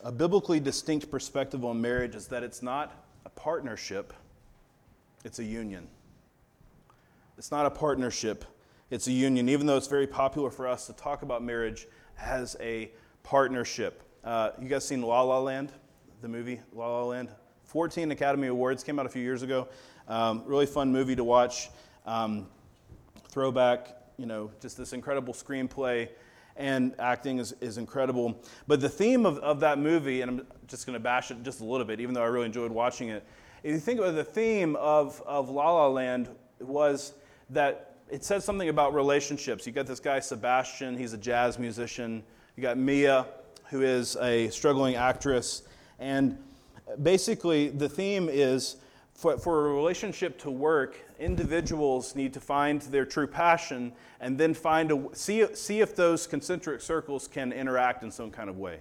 a 0.02 0.10
biblically 0.10 0.58
distinct 0.58 1.10
perspective 1.10 1.64
on 1.64 1.80
marriage 1.80 2.16
is 2.16 2.26
that 2.28 2.42
it's 2.42 2.62
not 2.62 2.92
a 3.24 3.30
partnership, 3.30 4.12
it's 5.24 5.38
a 5.38 5.44
union. 5.44 5.86
It's 7.38 7.50
not 7.50 7.64
a 7.64 7.70
partnership, 7.70 8.44
it's 8.90 9.06
a 9.06 9.12
union. 9.12 9.48
Even 9.48 9.66
though 9.66 9.76
it's 9.76 9.86
very 9.86 10.06
popular 10.06 10.50
for 10.50 10.66
us 10.66 10.86
to 10.86 10.92
talk 10.92 11.22
about 11.22 11.42
marriage 11.42 11.86
as 12.18 12.56
a 12.60 12.90
partnership. 13.22 14.02
Uh, 14.24 14.50
you 14.60 14.68
guys 14.68 14.84
seen 14.84 15.02
La 15.02 15.22
La 15.22 15.38
Land, 15.38 15.72
the 16.20 16.28
movie 16.28 16.60
La 16.72 16.86
La 16.86 17.04
Land? 17.04 17.30
14 17.64 18.10
Academy 18.10 18.48
Awards, 18.48 18.82
came 18.82 18.98
out 18.98 19.06
a 19.06 19.08
few 19.08 19.22
years 19.22 19.42
ago. 19.42 19.68
Um, 20.08 20.42
really 20.44 20.66
fun 20.66 20.90
movie 20.90 21.14
to 21.14 21.22
watch. 21.22 21.70
Um, 22.04 22.48
throwback, 23.28 23.96
you 24.16 24.26
know, 24.26 24.50
just 24.60 24.76
this 24.76 24.92
incredible 24.92 25.32
screenplay 25.32 26.08
and 26.56 26.94
acting 26.98 27.38
is, 27.38 27.54
is 27.60 27.78
incredible. 27.78 28.42
But 28.66 28.80
the 28.80 28.88
theme 28.88 29.24
of, 29.24 29.38
of 29.38 29.60
that 29.60 29.78
movie, 29.78 30.20
and 30.20 30.30
I'm 30.30 30.46
just 30.66 30.84
going 30.84 30.94
to 30.94 31.00
bash 31.00 31.30
it 31.30 31.42
just 31.44 31.60
a 31.60 31.64
little 31.64 31.86
bit, 31.86 32.00
even 32.00 32.12
though 32.12 32.22
I 32.22 32.26
really 32.26 32.46
enjoyed 32.46 32.72
watching 32.72 33.08
it. 33.08 33.24
If 33.62 33.72
you 33.72 33.78
think 33.78 34.00
about 34.00 34.16
the 34.16 34.24
theme 34.24 34.74
of, 34.76 35.22
of 35.26 35.48
La 35.48 35.72
La 35.72 35.86
Land 35.86 36.28
was 36.58 37.12
that 37.50 37.89
it 38.10 38.24
says 38.24 38.44
something 38.44 38.68
about 38.68 38.94
relationships. 38.94 39.66
You 39.66 39.72
got 39.72 39.86
this 39.86 40.00
guy, 40.00 40.20
Sebastian, 40.20 40.96
he's 40.96 41.12
a 41.12 41.18
jazz 41.18 41.58
musician. 41.58 42.22
You 42.56 42.62
got 42.62 42.76
Mia, 42.76 43.26
who 43.70 43.82
is 43.82 44.16
a 44.16 44.48
struggling 44.50 44.96
actress. 44.96 45.62
And 45.98 46.36
basically, 47.02 47.68
the 47.68 47.88
theme 47.88 48.28
is 48.30 48.76
for, 49.14 49.38
for 49.38 49.68
a 49.68 49.74
relationship 49.74 50.38
to 50.40 50.50
work, 50.50 50.98
individuals 51.18 52.16
need 52.16 52.32
to 52.32 52.40
find 52.40 52.80
their 52.82 53.04
true 53.04 53.26
passion 53.26 53.92
and 54.20 54.38
then 54.38 54.54
find 54.54 54.90
a, 54.90 55.04
see, 55.12 55.46
see 55.54 55.80
if 55.80 55.94
those 55.94 56.26
concentric 56.26 56.80
circles 56.80 57.28
can 57.28 57.52
interact 57.52 58.02
in 58.02 58.10
some 58.10 58.30
kind 58.30 58.48
of 58.48 58.58
way. 58.58 58.80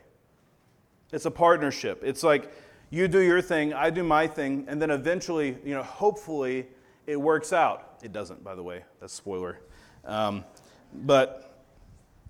It's 1.12 1.25
a 1.25 1.31
partnership. 1.31 2.01
It's 2.03 2.24
like 2.24 2.51
you 2.89 3.07
do 3.07 3.19
your 3.19 3.41
thing, 3.41 3.74
I 3.74 3.89
do 3.89 4.03
my 4.03 4.27
thing, 4.27 4.65
and 4.67 4.81
then 4.81 4.91
eventually, 4.91 5.57
you 5.63 5.74
know, 5.75 5.83
hopefully 5.83 6.67
it 7.05 7.19
works 7.19 7.53
out. 7.53 7.88
It 8.01 8.13
doesn't, 8.13 8.44
by 8.44 8.56
the 8.56 8.63
way. 8.63 8.84
That's 9.00 9.13
spoiler. 9.13 9.60
Um, 10.06 10.46
but 10.94 11.63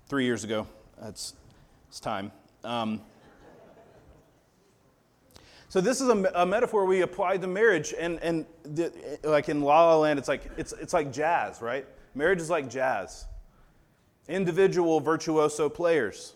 three 0.08 0.24
years 0.24 0.44
ago, 0.44 0.66
that's 1.00 1.34
it's 1.88 2.00
time. 2.00 2.32
Um, 2.64 3.00
so 5.68 5.80
this 5.80 6.00
is 6.00 6.08
a, 6.08 6.32
a, 6.34 6.44
metaphor 6.44 6.84
we 6.84 7.02
apply 7.02 7.36
to 7.36 7.46
marriage, 7.46 7.94
and, 7.96 8.18
and 8.22 8.44
the, 8.64 8.92
like 9.22 9.48
in 9.48 9.60
La 9.60 9.86
La 9.86 9.98
Land, 9.98 10.18
it's 10.18 10.26
like, 10.26 10.42
it's, 10.56 10.72
it's 10.72 10.92
like 10.92 11.12
jazz, 11.12 11.62
right? 11.62 11.86
Marriage 12.14 12.40
is 12.40 12.50
like 12.50 12.68
jazz. 12.68 13.26
Individual 14.28 14.98
virtuoso 14.98 15.68
players 15.68 16.34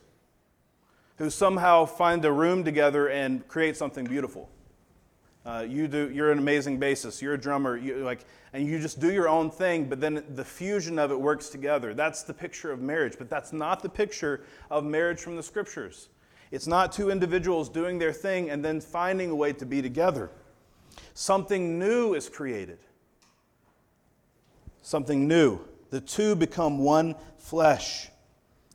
who 1.17 1.31
somehow 1.31 1.85
find 1.85 2.25
a 2.25 2.33
room 2.33 2.64
together 2.64 3.09
and 3.09 3.47
create 3.49 3.76
something 3.76 4.05
beautiful. 4.05 4.49
Uh, 5.47 5.67
you 5.69 5.87
do, 5.87 6.11
you're 6.11 6.33
an 6.33 6.39
amazing 6.39 6.81
bassist, 6.81 7.21
you're 7.21 7.35
a 7.35 7.39
drummer, 7.39 7.77
you, 7.77 7.97
like, 7.99 8.25
and 8.55 8.67
you 8.67 8.81
just 8.81 8.99
do 8.99 9.13
your 9.13 9.29
own 9.29 9.51
thing, 9.51 9.85
but 9.85 10.01
then 10.01 10.25
the 10.31 10.45
fusion 10.45 10.99
of 10.99 11.11
it 11.11 11.21
works 11.21 11.51
together. 11.51 11.93
That's 11.93 12.23
the 12.23 12.33
picture 12.33 12.73
of 12.73 12.81
marriage, 12.81 13.17
but 13.19 13.29
that's 13.29 13.53
not 13.53 13.83
the 13.83 13.89
picture 13.91 14.45
of 14.71 14.85
marriage 14.85 15.21
from 15.21 15.37
the 15.37 15.43
scriptures. 15.43 16.09
It's 16.51 16.67
not 16.67 16.93
two 16.93 17.11
individuals 17.11 17.69
doing 17.69 17.99
their 17.99 18.13
thing 18.13 18.49
and 18.49 18.65
then 18.65 18.81
finding 18.81 19.31
a 19.31 19.35
way 19.35 19.53
to 19.53 19.67
be 19.67 19.83
together. 19.83 20.31
Something 21.13 21.79
new 21.79 22.15
is 22.15 22.29
created. 22.29 22.79
Something 24.81 25.29
new. 25.29 25.61
The 25.91 26.01
two 26.01 26.37
become 26.37 26.79
one 26.79 27.17
flesh. 27.39 28.09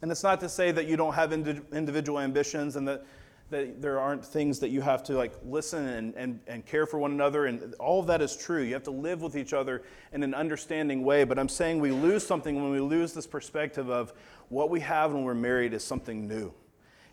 And 0.02 0.12
it's 0.12 0.24
not 0.24 0.40
to 0.42 0.50
say 0.50 0.72
that 0.72 0.86
you 0.88 0.98
don't 0.98 1.14
have 1.14 1.34
individual 1.34 2.20
ambitions 2.20 2.76
and 2.76 2.88
that, 2.88 3.06
that 3.50 3.82
there 3.82 4.00
aren't 4.00 4.24
things 4.24 4.60
that 4.60 4.70
you 4.70 4.82
have 4.82 5.04
to 5.04 5.14
like 5.14 5.34
listen 5.44 5.88
and, 5.88 6.14
and, 6.16 6.40
and 6.48 6.66
care 6.66 6.86
for 6.86 7.00
one 7.00 7.12
another. 7.12 7.46
And 7.46 7.74
all 7.80 8.00
of 8.00 8.08
that 8.08 8.22
is 8.22 8.36
true. 8.36 8.62
You 8.62 8.74
have 8.74 8.84
to 8.84 8.92
live 8.92 9.22
with 9.22 9.36
each 9.36 9.54
other 9.54 9.84
in 10.14 10.22
an 10.22 10.34
understanding 10.34 11.04
way. 11.04 11.24
But 11.24 11.40
I'm 11.40 11.50
saying 11.50 11.80
we 11.80 11.92
lose 11.92 12.26
something 12.26 12.62
when 12.62 12.72
we 12.72 12.80
lose 12.80 13.14
this 13.14 13.26
perspective 13.26 13.90
of 13.90 14.14
what 14.50 14.70
we 14.70 14.80
have 14.82 15.14
when 15.14 15.24
we're 15.24 15.34
married 15.34 15.74
is 15.74 15.84
something 15.84 16.28
new. 16.28 16.54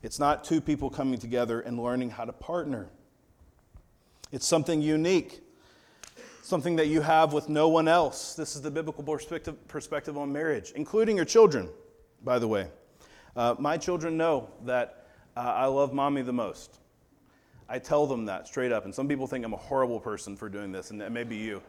It's 0.03 0.19
not 0.19 0.45
two 0.45 0.61
people 0.61 0.91
coming 0.91 1.19
together 1.19 1.61
and 1.61 1.83
learning 1.83 2.11
how 2.11 2.25
to 2.27 2.33
partner. 2.33 2.91
It's 4.31 4.47
something 4.47 4.83
unique, 4.83 5.41
something 6.43 6.77
that 6.77 6.89
you 6.89 7.01
have 7.01 7.33
with 7.33 7.49
no 7.49 7.69
one 7.69 7.89
else. 7.89 8.35
This 8.35 8.57
is 8.57 8.63
the 8.63 8.71
biblical 8.71 9.03
perspective, 9.03 9.69
perspective 9.69 10.19
on 10.19 10.33
marriage, 10.33 10.73
including 10.77 11.17
your 11.17 11.25
children, 11.25 11.71
by 12.23 12.39
the 12.39 12.47
way. 12.47 12.69
Uh, 13.35 13.55
my 13.59 13.79
children 13.79 14.17
know 14.17 14.51
that 14.65 15.06
uh, 15.37 15.41
I 15.41 15.67
love 15.67 15.93
mommy 15.93 16.23
the 16.23 16.33
most. 16.33 16.79
I 17.69 17.79
tell 17.79 18.07
them 18.07 18.25
that 18.27 18.47
straight 18.47 18.73
up, 18.73 18.85
and 18.85 18.95
some 18.95 19.09
people 19.09 19.27
think 19.27 19.45
I'm 19.45 19.53
a 19.53 19.59
horrible 19.59 20.01
person 20.01 20.37
for 20.37 20.49
doing 20.49 20.73
this, 20.73 20.91
and 20.91 21.01
that 21.01 21.13
may 21.13 21.25
be 21.25 21.37
you. 21.37 21.63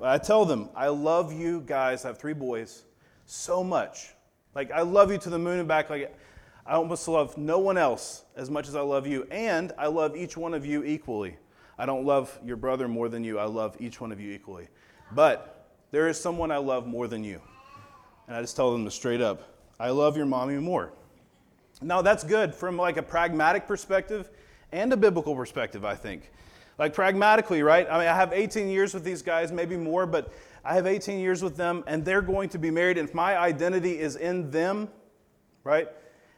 But 0.00 0.08
I 0.08 0.18
tell 0.18 0.44
them, 0.44 0.68
I 0.74 0.88
love 0.88 1.32
you 1.32 1.62
guys, 1.66 2.04
I 2.04 2.08
have 2.08 2.18
three 2.18 2.32
boys, 2.32 2.84
so 3.26 3.62
much. 3.62 4.14
Like, 4.54 4.70
I 4.70 4.82
love 4.82 5.12
you 5.12 5.18
to 5.18 5.30
the 5.30 5.38
moon 5.38 5.58
and 5.58 5.68
back. 5.68 5.90
Like, 5.90 6.16
I 6.64 6.72
almost 6.72 7.06
love 7.08 7.36
no 7.36 7.58
one 7.58 7.78
else 7.78 8.24
as 8.36 8.50
much 8.50 8.68
as 8.68 8.74
I 8.74 8.80
love 8.80 9.06
you, 9.06 9.26
and 9.30 9.72
I 9.78 9.86
love 9.86 10.16
each 10.16 10.36
one 10.36 10.54
of 10.54 10.66
you 10.66 10.82
equally. 10.82 11.36
I 11.78 11.86
don't 11.86 12.04
love 12.04 12.38
your 12.44 12.56
brother 12.56 12.88
more 12.88 13.08
than 13.08 13.22
you, 13.22 13.38
I 13.38 13.44
love 13.44 13.76
each 13.78 14.00
one 14.00 14.12
of 14.12 14.20
you 14.20 14.32
equally. 14.32 14.68
But 15.12 15.68
there 15.90 16.08
is 16.08 16.18
someone 16.18 16.50
I 16.50 16.56
love 16.56 16.86
more 16.86 17.06
than 17.06 17.22
you. 17.22 17.40
And 18.26 18.36
I 18.36 18.40
just 18.40 18.56
tell 18.56 18.72
them 18.72 18.88
straight 18.90 19.20
up, 19.20 19.42
I 19.78 19.90
love 19.90 20.16
your 20.16 20.26
mommy 20.26 20.56
more. 20.56 20.92
Now 21.82 22.02
that's 22.02 22.24
good 22.24 22.54
from 22.54 22.76
like 22.76 22.96
a 22.96 23.02
pragmatic 23.02 23.66
perspective 23.66 24.30
and 24.72 24.92
a 24.92 24.96
biblical 24.96 25.34
perspective, 25.34 25.84
I 25.84 25.94
think. 25.94 26.30
Like 26.78 26.94
pragmatically, 26.94 27.62
right? 27.62 27.86
I 27.90 27.98
mean, 27.98 28.08
I 28.08 28.14
have 28.14 28.32
18 28.32 28.68
years 28.68 28.92
with 28.92 29.04
these 29.04 29.22
guys, 29.22 29.52
maybe 29.52 29.76
more, 29.76 30.06
but 30.06 30.32
I 30.64 30.74
have 30.74 30.86
18 30.86 31.20
years 31.20 31.42
with 31.42 31.56
them, 31.56 31.84
and 31.86 32.04
they're 32.04 32.22
going 32.22 32.48
to 32.50 32.58
be 32.58 32.70
married. 32.70 32.98
And 32.98 33.08
if 33.08 33.14
my 33.14 33.38
identity 33.38 33.98
is 33.98 34.16
in 34.16 34.50
them, 34.50 34.88
right? 35.64 35.88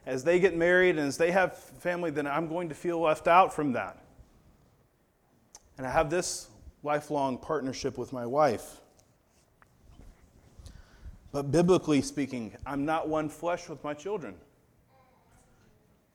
as 0.09 0.23
they 0.23 0.39
get 0.39 0.57
married 0.57 0.97
and 0.97 1.07
as 1.07 1.17
they 1.17 1.29
have 1.29 1.55
family, 1.55 2.09
then 2.09 2.25
I'm 2.25 2.47
going 2.47 2.69
to 2.69 2.75
feel 2.75 2.99
left 2.99 3.27
out 3.27 3.53
from 3.53 3.73
that. 3.73 4.03
And 5.77 5.85
I 5.85 5.91
have 5.91 6.09
this 6.09 6.49
lifelong 6.81 7.37
partnership 7.37 7.95
with 7.95 8.11
my 8.11 8.25
wife. 8.25 8.81
But 11.31 11.51
biblically 11.51 12.01
speaking, 12.01 12.55
I'm 12.65 12.85
not 12.85 13.07
one 13.07 13.29
flesh 13.29 13.69
with 13.69 13.83
my 13.83 13.93
children. 13.93 14.33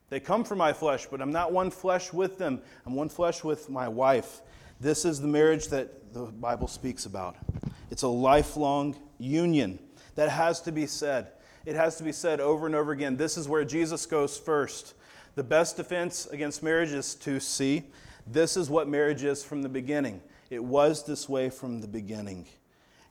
They 0.09 0.19
come 0.19 0.43
from 0.43 0.59
my 0.59 0.73
flesh, 0.73 1.07
but 1.09 1.21
I'm 1.21 1.31
not 1.31 1.51
one 1.51 1.71
flesh 1.71 2.13
with 2.13 2.37
them. 2.37 2.61
I'm 2.85 2.93
one 2.93 3.09
flesh 3.09 3.43
with 3.43 3.69
my 3.69 3.87
wife. 3.87 4.41
This 4.79 5.05
is 5.05 5.19
the 5.19 5.27
marriage 5.27 5.67
that 5.69 6.13
the 6.13 6.25
Bible 6.25 6.67
speaks 6.67 7.05
about. 7.05 7.35
It's 7.89 8.03
a 8.03 8.07
lifelong 8.07 8.95
union 9.17 9.79
that 10.15 10.29
has 10.29 10.61
to 10.61 10.71
be 10.71 10.85
said 10.85 11.31
it 11.65 11.75
has 11.75 11.97
to 11.97 12.03
be 12.03 12.11
said 12.11 12.39
over 12.39 12.67
and 12.67 12.75
over 12.75 12.91
again. 12.91 13.17
This 13.17 13.37
is 13.37 13.47
where 13.47 13.65
Jesus 13.65 14.05
goes 14.05 14.37
first. 14.37 14.93
The 15.33 15.43
best 15.43 15.77
defense 15.77 16.27
against 16.27 16.61
marriage 16.61 16.91
is 16.91 17.15
to 17.15 17.39
see 17.39 17.83
this 18.27 18.55
is 18.55 18.69
what 18.69 18.87
marriage 18.87 19.23
is 19.23 19.43
from 19.43 19.63
the 19.63 19.69
beginning. 19.69 20.21
It 20.51 20.63
was 20.63 21.05
this 21.05 21.27
way 21.27 21.49
from 21.49 21.81
the 21.81 21.87
beginning. 21.87 22.45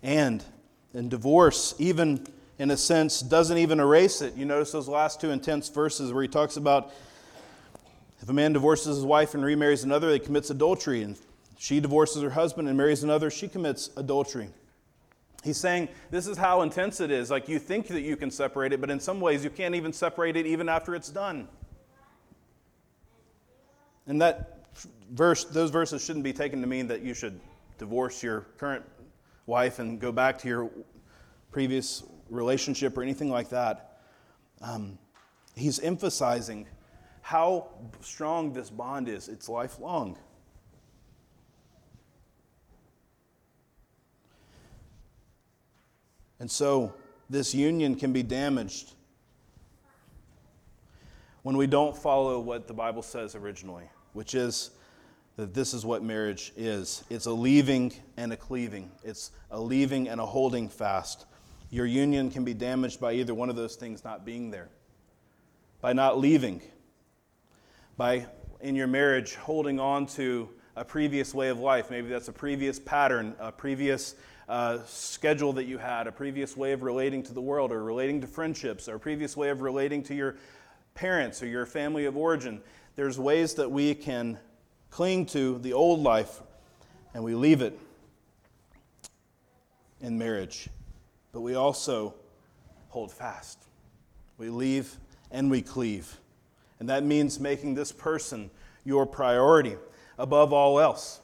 And 0.02 0.44
in 0.92 1.08
divorce, 1.08 1.74
even 1.78 2.26
in 2.58 2.70
a 2.70 2.76
sense, 2.76 3.20
doesn't 3.20 3.58
even 3.58 3.80
erase 3.80 4.22
it. 4.22 4.34
You 4.34 4.44
notice 4.44 4.72
those 4.72 4.88
last 4.88 5.20
two 5.20 5.30
intense 5.30 5.68
verses 5.68 6.12
where 6.12 6.22
he 6.22 6.28
talks 6.28 6.56
about 6.56 6.92
if 8.22 8.28
a 8.28 8.32
man 8.32 8.52
divorces 8.52 8.96
his 8.96 9.04
wife 9.04 9.34
and 9.34 9.44
remarries 9.44 9.84
another, 9.84 10.10
he 10.10 10.18
commits 10.18 10.50
adultery. 10.50 11.02
And 11.02 11.16
she 11.58 11.80
divorces 11.80 12.22
her 12.22 12.30
husband 12.30 12.68
and 12.68 12.76
marries 12.76 13.02
another, 13.02 13.30
she 13.30 13.48
commits 13.48 13.90
adultery. 13.96 14.48
He's 15.42 15.58
saying 15.58 15.88
this 16.10 16.26
is 16.26 16.38
how 16.38 16.62
intense 16.62 17.00
it 17.00 17.10
is. 17.10 17.30
Like 17.30 17.48
you 17.48 17.58
think 17.58 17.88
that 17.88 18.00
you 18.00 18.16
can 18.16 18.30
separate 18.30 18.72
it, 18.72 18.80
but 18.80 18.90
in 18.90 18.98
some 18.98 19.20
ways 19.20 19.44
you 19.44 19.50
can't 19.50 19.74
even 19.74 19.92
separate 19.92 20.36
it 20.36 20.46
even 20.46 20.70
after 20.70 20.94
it's 20.94 21.10
done. 21.10 21.48
And 24.06 24.22
that 24.22 24.64
verse, 25.10 25.44
those 25.44 25.70
verses 25.70 26.02
shouldn't 26.02 26.24
be 26.24 26.32
taken 26.32 26.60
to 26.62 26.66
mean 26.66 26.86
that 26.88 27.02
you 27.02 27.12
should 27.12 27.38
divorce 27.78 28.22
your 28.22 28.46
current 28.56 28.84
wife 29.46 29.80
and 29.80 30.00
go 30.00 30.12
back 30.12 30.38
to 30.38 30.48
your 30.48 30.70
previous 31.52 32.04
relationship 32.30 32.96
or 32.96 33.02
anything 33.02 33.30
like 33.30 33.50
that. 33.50 33.98
Um, 34.60 34.98
he's 35.54 35.80
emphasizing 35.80 36.66
how 37.22 37.68
strong 38.00 38.52
this 38.52 38.70
bond 38.70 39.08
is. 39.08 39.28
It's 39.28 39.48
lifelong. 39.48 40.18
And 46.38 46.50
so 46.50 46.94
this 47.30 47.54
union 47.54 47.94
can 47.94 48.12
be 48.12 48.22
damaged 48.22 48.92
when 51.42 51.56
we 51.56 51.66
don't 51.66 51.96
follow 51.96 52.40
what 52.40 52.66
the 52.66 52.74
Bible 52.74 53.02
says 53.02 53.34
originally, 53.34 53.84
which 54.12 54.34
is 54.34 54.70
that 55.36 55.54
this 55.54 55.74
is 55.74 55.84
what 55.84 56.02
marriage 56.02 56.52
is 56.56 57.04
it's 57.10 57.26
a 57.26 57.32
leaving 57.32 57.92
and 58.16 58.32
a 58.32 58.36
cleaving, 58.36 58.90
it's 59.02 59.30
a 59.50 59.60
leaving 59.60 60.08
and 60.08 60.20
a 60.20 60.26
holding 60.26 60.68
fast. 60.68 61.26
Your 61.70 61.86
union 61.86 62.30
can 62.30 62.44
be 62.44 62.54
damaged 62.54 63.00
by 63.00 63.14
either 63.14 63.34
one 63.34 63.50
of 63.50 63.56
those 63.56 63.76
things 63.76 64.04
not 64.04 64.24
being 64.24 64.50
there, 64.50 64.68
by 65.80 65.92
not 65.92 66.18
leaving, 66.18 66.62
by 67.96 68.26
in 68.60 68.74
your 68.74 68.86
marriage 68.86 69.34
holding 69.34 69.78
on 69.78 70.06
to 70.06 70.48
a 70.76 70.84
previous 70.84 71.34
way 71.34 71.48
of 71.48 71.58
life. 71.58 71.90
Maybe 71.90 72.08
that's 72.08 72.28
a 72.28 72.32
previous 72.32 72.78
pattern, 72.78 73.34
a 73.38 73.52
previous 73.52 74.14
uh, 74.48 74.78
schedule 74.86 75.52
that 75.54 75.64
you 75.64 75.78
had, 75.78 76.06
a 76.06 76.12
previous 76.12 76.56
way 76.56 76.72
of 76.72 76.82
relating 76.82 77.22
to 77.24 77.34
the 77.34 77.40
world, 77.40 77.72
or 77.72 77.82
relating 77.82 78.20
to 78.20 78.26
friendships, 78.26 78.88
or 78.88 78.96
a 78.96 79.00
previous 79.00 79.36
way 79.36 79.50
of 79.50 79.60
relating 79.60 80.02
to 80.04 80.14
your 80.14 80.36
parents 80.94 81.42
or 81.42 81.46
your 81.46 81.66
family 81.66 82.04
of 82.04 82.16
origin. 82.16 82.60
There's 82.96 83.18
ways 83.18 83.54
that 83.54 83.70
we 83.70 83.94
can 83.94 84.38
cling 84.90 85.26
to 85.26 85.58
the 85.58 85.72
old 85.72 86.00
life 86.00 86.40
and 87.14 87.24
we 87.24 87.34
leave 87.34 87.62
it 87.62 87.78
in 90.00 90.18
marriage. 90.18 90.68
But 91.34 91.40
we 91.40 91.56
also 91.56 92.14
hold 92.88 93.10
fast. 93.12 93.58
We 94.38 94.50
leave 94.50 94.96
and 95.32 95.50
we 95.50 95.62
cleave. 95.62 96.20
And 96.78 96.88
that 96.88 97.02
means 97.04 97.40
making 97.40 97.74
this 97.74 97.90
person 97.90 98.50
your 98.84 99.04
priority 99.04 99.76
above 100.16 100.52
all 100.52 100.78
else. 100.78 101.20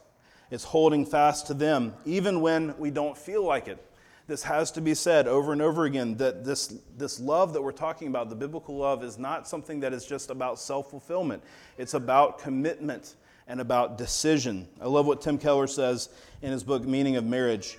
It's 0.51 0.65
holding 0.65 1.05
fast 1.05 1.47
to 1.47 1.53
them, 1.53 1.93
even 2.05 2.41
when 2.41 2.77
we 2.77 2.91
don't 2.91 3.17
feel 3.17 3.43
like 3.43 3.69
it. 3.69 3.83
This 4.27 4.43
has 4.43 4.69
to 4.71 4.81
be 4.81 4.93
said 4.93 5.27
over 5.27 5.53
and 5.53 5.61
over 5.61 5.85
again 5.85 6.17
that 6.17 6.43
this, 6.43 6.75
this 6.97 7.19
love 7.19 7.53
that 7.53 7.61
we're 7.61 7.71
talking 7.71 8.09
about, 8.09 8.29
the 8.29 8.35
biblical 8.35 8.77
love, 8.77 9.03
is 9.03 9.17
not 9.17 9.47
something 9.47 9.79
that 9.79 9.93
is 9.93 10.05
just 10.05 10.29
about 10.29 10.59
self 10.59 10.89
fulfillment. 10.89 11.41
It's 11.77 11.93
about 11.93 12.39
commitment 12.39 13.15
and 13.47 13.61
about 13.61 13.97
decision. 13.97 14.67
I 14.81 14.87
love 14.87 15.05
what 15.05 15.21
Tim 15.21 15.37
Keller 15.37 15.67
says 15.67 16.09
in 16.41 16.51
his 16.51 16.63
book, 16.63 16.83
Meaning 16.83 17.15
of 17.15 17.25
Marriage. 17.25 17.77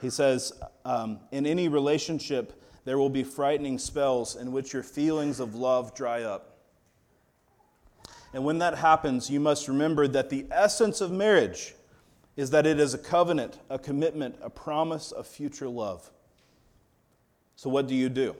He 0.00 0.10
says, 0.10 0.52
um, 0.84 1.20
In 1.30 1.46
any 1.46 1.68
relationship, 1.68 2.62
there 2.84 2.98
will 2.98 3.10
be 3.10 3.22
frightening 3.22 3.78
spells 3.78 4.36
in 4.36 4.52
which 4.52 4.72
your 4.72 4.82
feelings 4.82 5.40
of 5.40 5.54
love 5.54 5.94
dry 5.94 6.22
up. 6.22 6.58
And 8.32 8.44
when 8.44 8.58
that 8.58 8.78
happens, 8.78 9.28
you 9.28 9.40
must 9.40 9.68
remember 9.68 10.06
that 10.08 10.30
the 10.30 10.46
essence 10.50 11.00
of 11.00 11.10
marriage 11.10 11.74
is 12.36 12.50
that 12.50 12.66
it 12.66 12.78
is 12.78 12.94
a 12.94 12.98
covenant, 12.98 13.58
a 13.68 13.78
commitment, 13.78 14.36
a 14.40 14.48
promise 14.48 15.12
of 15.12 15.26
future 15.26 15.68
love. 15.68 16.10
So, 17.56 17.68
what 17.68 17.86
do 17.86 17.94
you 17.94 18.08
do? 18.08 18.36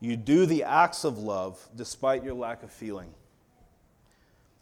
You 0.00 0.16
do 0.16 0.46
the 0.46 0.62
acts 0.62 1.04
of 1.04 1.18
love 1.18 1.68
despite 1.74 2.22
your 2.22 2.34
lack 2.34 2.62
of 2.62 2.70
feeling. 2.70 3.12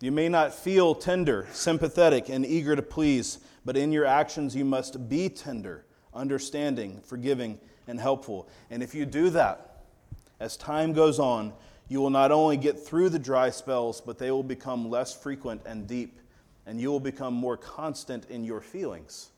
You 0.05 0.12
may 0.12 0.29
not 0.29 0.55
feel 0.55 0.95
tender, 0.95 1.47
sympathetic, 1.53 2.29
and 2.29 2.45
eager 2.45 2.77
to 2.77 2.83
please, 2.83 3.38
but 3.64 3.75
in 3.75 3.90
your 3.90 4.05
actions 4.05 4.55
you 4.55 4.62
must 4.62 5.09
be 5.09 5.31
tender, 5.31 5.87
understanding, 6.12 7.01
forgiving, 7.01 7.59
and 7.88 7.99
helpful. 7.99 8.47
And 8.69 8.83
if 8.83 8.95
you 8.95 9.07
do 9.07 9.31
that, 9.31 9.87
as 10.40 10.59
time 10.59 10.93
goes 10.93 11.19
on, 11.19 11.55
you 11.88 12.03
will 12.03 12.11
not 12.11 12.33
only 12.33 12.59
get 12.59 12.79
through 12.79 13.09
the 13.09 13.19
dry 13.19 13.49
spells, 13.49 14.03
but 14.03 14.19
they 14.19 14.31
will 14.31 14.43
become 14.43 14.90
less 14.90 15.14
frequent 15.14 15.62
and 15.64 15.87
deep, 15.88 16.19
and 16.67 16.79
you 16.79 16.90
will 16.90 17.01
become 17.01 17.33
more 17.33 17.57
constant 17.57 18.29
in 18.29 18.45
your 18.45 18.61
feelings. 18.61 19.31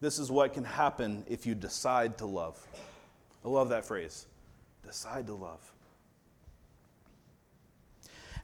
This 0.00 0.18
is 0.18 0.30
what 0.30 0.54
can 0.54 0.64
happen 0.64 1.24
if 1.28 1.44
you 1.44 1.54
decide 1.54 2.16
to 2.16 2.24
love. 2.24 2.58
I 3.44 3.48
love 3.48 3.68
that 3.68 3.84
phrase 3.84 4.24
decide 4.82 5.26
to 5.26 5.34
love. 5.34 5.60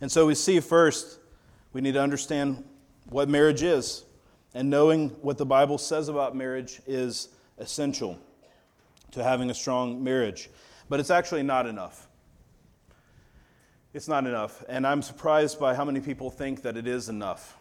And 0.02 0.12
so 0.12 0.26
we 0.26 0.34
see 0.34 0.60
first, 0.60 1.19
we 1.72 1.80
need 1.80 1.92
to 1.92 2.02
understand 2.02 2.64
what 3.08 3.28
marriage 3.28 3.62
is. 3.62 4.04
And 4.54 4.68
knowing 4.68 5.10
what 5.22 5.38
the 5.38 5.46
Bible 5.46 5.78
says 5.78 6.08
about 6.08 6.34
marriage 6.34 6.80
is 6.86 7.28
essential 7.58 8.18
to 9.12 9.22
having 9.22 9.50
a 9.50 9.54
strong 9.54 10.02
marriage. 10.02 10.50
But 10.88 10.98
it's 10.98 11.10
actually 11.10 11.44
not 11.44 11.66
enough. 11.66 12.08
It's 13.92 14.08
not 14.08 14.26
enough. 14.26 14.64
And 14.68 14.86
I'm 14.86 15.02
surprised 15.02 15.58
by 15.58 15.74
how 15.74 15.84
many 15.84 16.00
people 16.00 16.30
think 16.30 16.62
that 16.62 16.76
it 16.76 16.86
is 16.86 17.08
enough. 17.08 17.56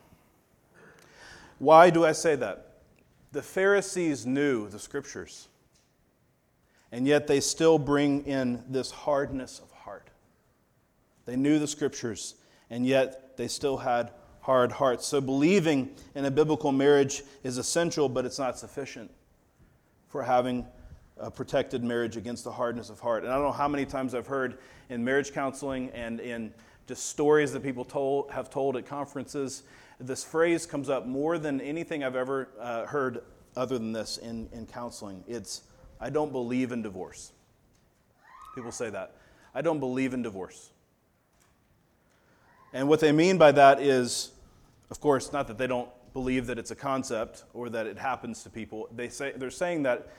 Why 1.59 1.89
do 1.89 2.05
I 2.05 2.11
say 2.11 2.35
that? 2.35 2.65
The 3.31 3.41
Pharisees 3.41 4.25
knew 4.25 4.69
the 4.69 4.79
scriptures, 4.79 5.49
and 6.91 7.05
yet 7.05 7.27
they 7.27 7.39
still 7.39 7.77
bring 7.77 8.25
in 8.25 8.63
this 8.67 8.89
hardness 8.89 9.59
of 9.59 9.71
heart. 9.71 10.09
They 11.25 11.35
knew 11.35 11.59
the 11.59 11.67
scriptures, 11.67 12.35
and 12.69 12.85
yet 12.85 13.37
they 13.37 13.47
still 13.47 13.77
had 13.77 14.11
hard 14.41 14.71
hearts. 14.71 15.05
So 15.05 15.21
believing 15.21 15.95
in 16.15 16.25
a 16.25 16.31
biblical 16.31 16.71
marriage 16.71 17.23
is 17.43 17.57
essential, 17.57 18.09
but 18.09 18.25
it's 18.25 18.39
not 18.39 18.57
sufficient 18.57 19.11
for 20.07 20.23
having 20.23 20.65
a 21.17 21.29
protected 21.29 21.83
marriage 21.83 22.17
against 22.17 22.43
the 22.43 22.51
hardness 22.51 22.89
of 22.89 22.99
heart. 22.99 23.23
And 23.23 23.31
I 23.31 23.35
don't 23.35 23.45
know 23.45 23.51
how 23.51 23.67
many 23.67 23.85
times 23.85 24.15
I've 24.15 24.27
heard 24.27 24.59
in 24.89 25.03
marriage 25.03 25.33
counseling 25.33 25.89
and 25.89 26.19
in 26.19 26.53
just 26.87 27.05
stories 27.07 27.51
that 27.53 27.61
people 27.61 27.85
told, 27.85 28.31
have 28.31 28.49
told 28.49 28.75
at 28.77 28.85
conferences, 28.85 29.63
this 29.99 30.23
phrase 30.23 30.65
comes 30.65 30.89
up 30.89 31.05
more 31.05 31.37
than 31.37 31.61
anything 31.61 32.03
I've 32.03 32.15
ever 32.15 32.49
uh, 32.59 32.85
heard 32.85 33.21
other 33.55 33.77
than 33.77 33.91
this 33.91 34.17
in, 34.17 34.49
in 34.53 34.65
counseling. 34.65 35.23
It's, 35.27 35.63
I 35.99 36.09
don't 36.09 36.31
believe 36.31 36.71
in 36.71 36.81
divorce. 36.81 37.33
People 38.55 38.71
say 38.71 38.89
that. 38.89 39.15
I 39.53 39.61
don't 39.61 39.79
believe 39.79 40.13
in 40.13 40.21
divorce. 40.21 40.71
And 42.73 42.87
what 42.87 42.99
they 42.99 43.11
mean 43.11 43.37
by 43.37 43.51
that 43.53 43.81
is, 43.81 44.31
of 44.91 44.99
course, 44.99 45.33
not 45.33 45.47
that 45.47 45.57
they 45.57 45.67
don't 45.67 45.89
believe 46.13 46.47
that 46.47 46.59
it's 46.59 46.71
a 46.71 46.75
concept 46.75 47.43
or 47.53 47.69
that 47.69 47.87
it 47.87 47.97
happens 47.97 48.43
to 48.43 48.49
people. 48.49 48.87
They 48.95 49.09
say, 49.09 49.33
they're 49.35 49.51
saying 49.51 49.83
that 49.83 50.09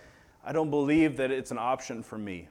I 0.44 0.52
don't 0.52 0.70
believe 0.70 1.16
that 1.18 1.30
it's 1.30 1.50
an 1.50 1.58
option 1.58 2.02
for 2.02 2.18
me. 2.18 2.48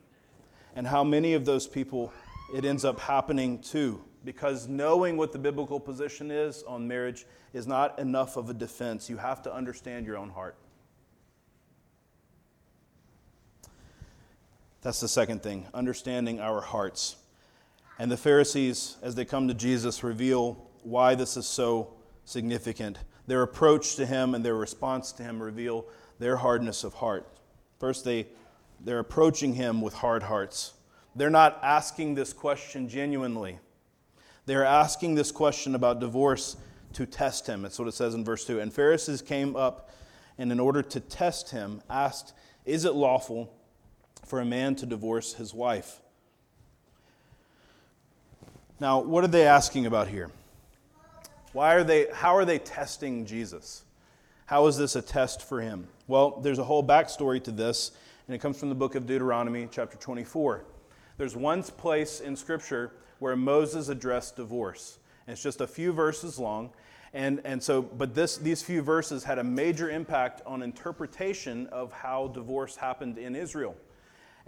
And 0.76 0.86
how 0.88 1.04
many 1.04 1.34
of 1.34 1.46
those 1.46 1.68
people 1.68 2.14
it 2.54 2.66
ends 2.66 2.86
up 2.86 3.00
happening 3.00 3.60
to. 3.60 4.02
Because 4.26 4.68
knowing 4.68 5.18
what 5.18 5.32
the 5.32 5.40
biblical 5.40 5.80
position 5.80 6.32
is 6.32 6.64
on 6.64 6.88
marriage 6.88 7.26
is 7.54 7.68
not 7.68 7.98
enough 8.00 8.38
of 8.38 8.50
a 8.50 8.54
defense. 8.54 9.10
You 9.10 9.18
have 9.18 9.42
to 9.44 9.54
understand 9.54 10.06
your 10.06 10.18
own 10.18 10.30
heart. 10.30 10.56
That's 14.82 15.00
the 15.00 15.08
second 15.08 15.44
thing, 15.44 15.68
understanding 15.74 16.40
our 16.40 16.62
hearts. 16.62 17.18
And 18.00 18.10
the 18.10 18.18
Pharisees, 18.18 18.96
as 19.02 19.14
they 19.16 19.26
come 19.26 19.50
to 19.50 19.54
Jesus, 19.54 20.04
reveal 20.04 20.66
why 20.84 21.16
this 21.16 21.36
is 21.36 21.46
so 21.46 21.94
significant. 22.24 22.98
Their 23.28 23.44
approach 23.44 23.98
to 23.98 24.06
him 24.06 24.34
and 24.34 24.44
their 24.44 24.56
response 24.56 25.12
to 25.14 25.24
him 25.24 25.44
reveal 25.44 25.86
their 26.18 26.38
hardness 26.38 26.86
of 26.86 26.94
heart. 26.96 27.28
First, 27.78 28.06
they, 28.06 28.28
they're 28.80 29.00
approaching 29.00 29.54
him 29.54 29.82
with 29.82 29.94
hard 29.94 30.24
hearts. 30.24 30.74
They're 31.14 31.30
not 31.30 31.60
asking 31.62 32.16
this 32.16 32.32
question 32.32 32.88
genuinely. 32.88 33.60
They're 34.46 34.66
asking 34.66 35.16
this 35.16 35.32
question 35.32 35.76
about 35.76 36.00
divorce 36.00 36.56
to 36.94 37.06
test 37.06 37.48
him. 37.48 37.64
That's 37.64 37.78
what 37.78 37.88
it 37.90 37.94
says 37.94 38.16
in 38.16 38.24
verse 38.24 38.46
2. 38.46 38.62
And 38.62 38.74
Pharisees 38.74 39.22
came 39.22 39.58
up 39.58 39.92
and, 40.38 40.54
in 40.54 40.60
order 40.60 40.82
to 40.82 41.00
test 41.02 41.52
him, 41.52 41.82
asked, 41.90 42.34
Is 42.66 42.86
it 42.86 42.94
lawful 42.94 43.54
for 44.26 44.40
a 44.40 44.46
man 44.46 44.76
to 44.78 44.86
divorce 44.86 45.34
his 45.34 45.54
wife? 45.54 46.00
Now, 48.80 49.00
what 49.00 49.26
are 49.26 49.28
they 49.28 49.46
asking 49.46 49.86
about 49.86 50.08
here? 50.08 50.32
Why 51.52 51.76
are 51.76 51.84
they, 51.84 52.08
how 52.14 52.36
are 52.36 52.46
they 52.46 52.60
testing 52.60 53.26
Jesus? 53.26 53.84
How 54.46 54.68
is 54.68 54.78
this 54.78 54.96
a 54.96 55.02
test 55.02 55.42
for 55.42 55.60
him? 55.60 55.88
Well, 56.08 56.40
there's 56.42 56.60
a 56.60 56.64
whole 56.64 56.84
backstory 56.84 57.44
to 57.44 57.52
this, 57.52 57.92
and 58.28 58.36
it 58.36 58.40
comes 58.40 58.58
from 58.58 58.70
the 58.70 58.76
book 58.76 58.96
of 58.96 59.06
Deuteronomy, 59.06 59.68
chapter 59.70 59.98
24. 59.98 60.64
There's 61.18 61.36
one 61.36 61.62
place 61.62 62.22
in 62.22 62.38
Scripture 62.38 62.94
where 63.20 63.36
Moses 63.36 63.90
addressed 63.90 64.38
divorce. 64.38 65.00
And 65.28 65.34
it's 65.34 65.44
just 65.44 65.60
a 65.60 65.68
few 65.68 65.92
verses 65.92 66.40
long. 66.40 66.70
And, 67.14 67.42
and 67.44 67.62
so, 67.62 67.82
but 67.82 68.16
this, 68.16 68.38
these 68.38 68.64
few 68.64 68.82
verses 68.82 69.26
had 69.26 69.40
a 69.40 69.44
major 69.44 69.90
impact 69.90 70.42
on 70.46 70.62
interpretation 70.62 71.68
of 71.68 71.92
how 71.92 72.30
divorce 72.30 72.78
happened 72.78 73.18
in 73.18 73.36
Israel. 73.36 73.76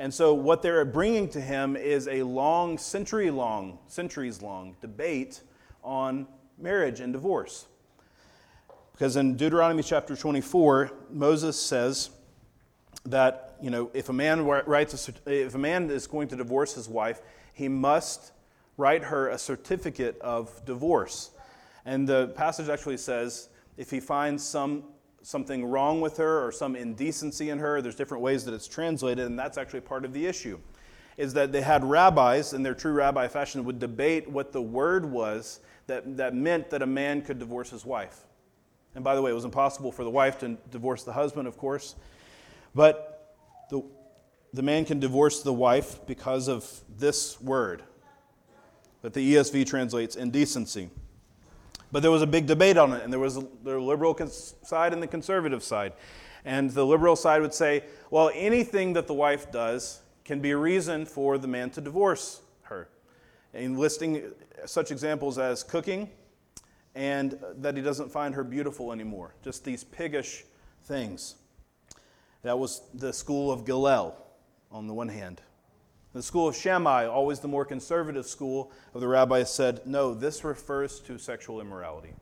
And 0.01 0.11
so, 0.11 0.33
what 0.33 0.63
they're 0.63 0.83
bringing 0.83 1.29
to 1.29 1.39
him 1.39 1.75
is 1.75 2.07
a 2.07 2.23
long, 2.23 2.79
century 2.79 3.29
long, 3.29 3.77
centuries 3.85 4.41
long 4.41 4.75
debate 4.81 5.41
on 5.83 6.25
marriage 6.57 6.99
and 6.99 7.13
divorce. 7.13 7.67
Because 8.93 9.15
in 9.15 9.37
Deuteronomy 9.37 9.83
chapter 9.83 10.15
24, 10.15 10.91
Moses 11.11 11.61
says 11.61 12.09
that, 13.05 13.55
you 13.61 13.69
know, 13.69 13.91
if 13.93 14.09
a 14.09 14.13
man 14.13 14.43
writes 14.43 15.07
a, 15.07 15.31
if 15.31 15.53
a 15.53 15.59
man 15.59 15.87
is 15.91 16.07
going 16.07 16.27
to 16.29 16.35
divorce 16.35 16.73
his 16.73 16.89
wife, 16.89 17.21
he 17.53 17.67
must 17.67 18.31
write 18.77 19.03
her 19.03 19.29
a 19.29 19.37
certificate 19.37 20.19
of 20.21 20.65
divorce. 20.65 21.29
And 21.85 22.07
the 22.07 22.29
passage 22.29 22.69
actually 22.69 22.97
says 22.97 23.49
if 23.77 23.91
he 23.91 23.99
finds 23.99 24.43
some 24.43 24.81
something 25.23 25.65
wrong 25.65 26.01
with 26.01 26.17
her 26.17 26.45
or 26.45 26.51
some 26.51 26.75
indecency 26.75 27.49
in 27.49 27.59
her. 27.59 27.81
There's 27.81 27.95
different 27.95 28.23
ways 28.23 28.45
that 28.45 28.53
it's 28.53 28.67
translated, 28.67 29.25
and 29.25 29.37
that's 29.37 29.57
actually 29.57 29.81
part 29.81 30.05
of 30.05 30.13
the 30.13 30.25
issue. 30.25 30.59
Is 31.17 31.33
that 31.33 31.51
they 31.51 31.61
had 31.61 31.83
rabbis 31.83 32.53
in 32.53 32.63
their 32.63 32.73
true 32.73 32.93
rabbi 32.93 33.27
fashion 33.27 33.63
would 33.65 33.79
debate 33.79 34.29
what 34.29 34.51
the 34.51 34.61
word 34.61 35.05
was 35.05 35.59
that, 35.87 36.17
that 36.17 36.33
meant 36.33 36.69
that 36.69 36.81
a 36.81 36.87
man 36.87 37.21
could 37.21 37.37
divorce 37.37 37.69
his 37.69 37.85
wife. 37.85 38.21
And 38.95 39.03
by 39.03 39.15
the 39.15 39.21
way, 39.21 39.31
it 39.31 39.35
was 39.35 39.45
impossible 39.45 39.91
for 39.91 40.03
the 40.03 40.09
wife 40.09 40.39
to 40.39 40.57
divorce 40.69 41.03
the 41.03 41.13
husband, 41.13 41.47
of 41.47 41.57
course. 41.57 41.95
But 42.73 43.35
the, 43.69 43.83
the 44.53 44.61
man 44.61 44.85
can 44.85 44.99
divorce 44.99 45.43
the 45.43 45.53
wife 45.53 46.05
because 46.05 46.47
of 46.47 46.69
this 46.97 47.39
word 47.39 47.83
that 49.01 49.13
the 49.13 49.35
ESV 49.35 49.65
translates 49.65 50.15
indecency. 50.15 50.89
But 51.91 52.01
there 52.01 52.11
was 52.11 52.21
a 52.21 52.27
big 52.27 52.47
debate 52.47 52.77
on 52.77 52.93
it, 52.93 53.03
and 53.03 53.11
there 53.11 53.19
was 53.19 53.35
the 53.35 53.79
liberal 53.79 54.15
side 54.63 54.93
and 54.93 55.03
the 55.03 55.07
conservative 55.07 55.63
side. 55.63 55.93
And 56.45 56.71
the 56.71 56.85
liberal 56.85 57.15
side 57.15 57.41
would 57.41 57.53
say, 57.53 57.83
well, 58.09 58.31
anything 58.33 58.93
that 58.93 59.07
the 59.07 59.13
wife 59.13 59.51
does 59.51 60.01
can 60.23 60.39
be 60.39 60.51
a 60.51 60.57
reason 60.57 61.05
for 61.05 61.37
the 61.37 61.47
man 61.47 61.69
to 61.71 61.81
divorce 61.81 62.41
her. 62.63 62.89
And 63.53 63.77
listing 63.77 64.31
such 64.65 64.91
examples 64.91 65.37
as 65.37 65.63
cooking 65.63 66.09
and 66.95 67.39
that 67.57 67.75
he 67.75 67.81
doesn't 67.81 68.11
find 68.11 68.35
her 68.35 68.43
beautiful 68.43 68.91
anymore. 68.91 69.33
Just 69.43 69.63
these 69.63 69.83
piggish 69.83 70.43
things. 70.83 71.35
That 72.43 72.57
was 72.57 72.81
the 72.93 73.13
school 73.13 73.51
of 73.51 73.65
Hillel 73.65 74.15
on 74.71 74.87
the 74.87 74.93
one 74.93 75.09
hand. 75.09 75.41
The 76.13 76.21
school 76.21 76.47
of 76.47 76.55
Shammai, 76.55 77.05
always 77.05 77.39
the 77.39 77.47
more 77.47 77.63
conservative 77.63 78.25
school 78.25 78.71
of 78.93 79.01
the 79.01 79.07
rabbis, 79.07 79.53
said, 79.53 79.81
no, 79.85 80.13
this 80.13 80.43
refers 80.43 80.99
to 81.01 81.17
sexual 81.17 81.61
immorality. 81.61 82.13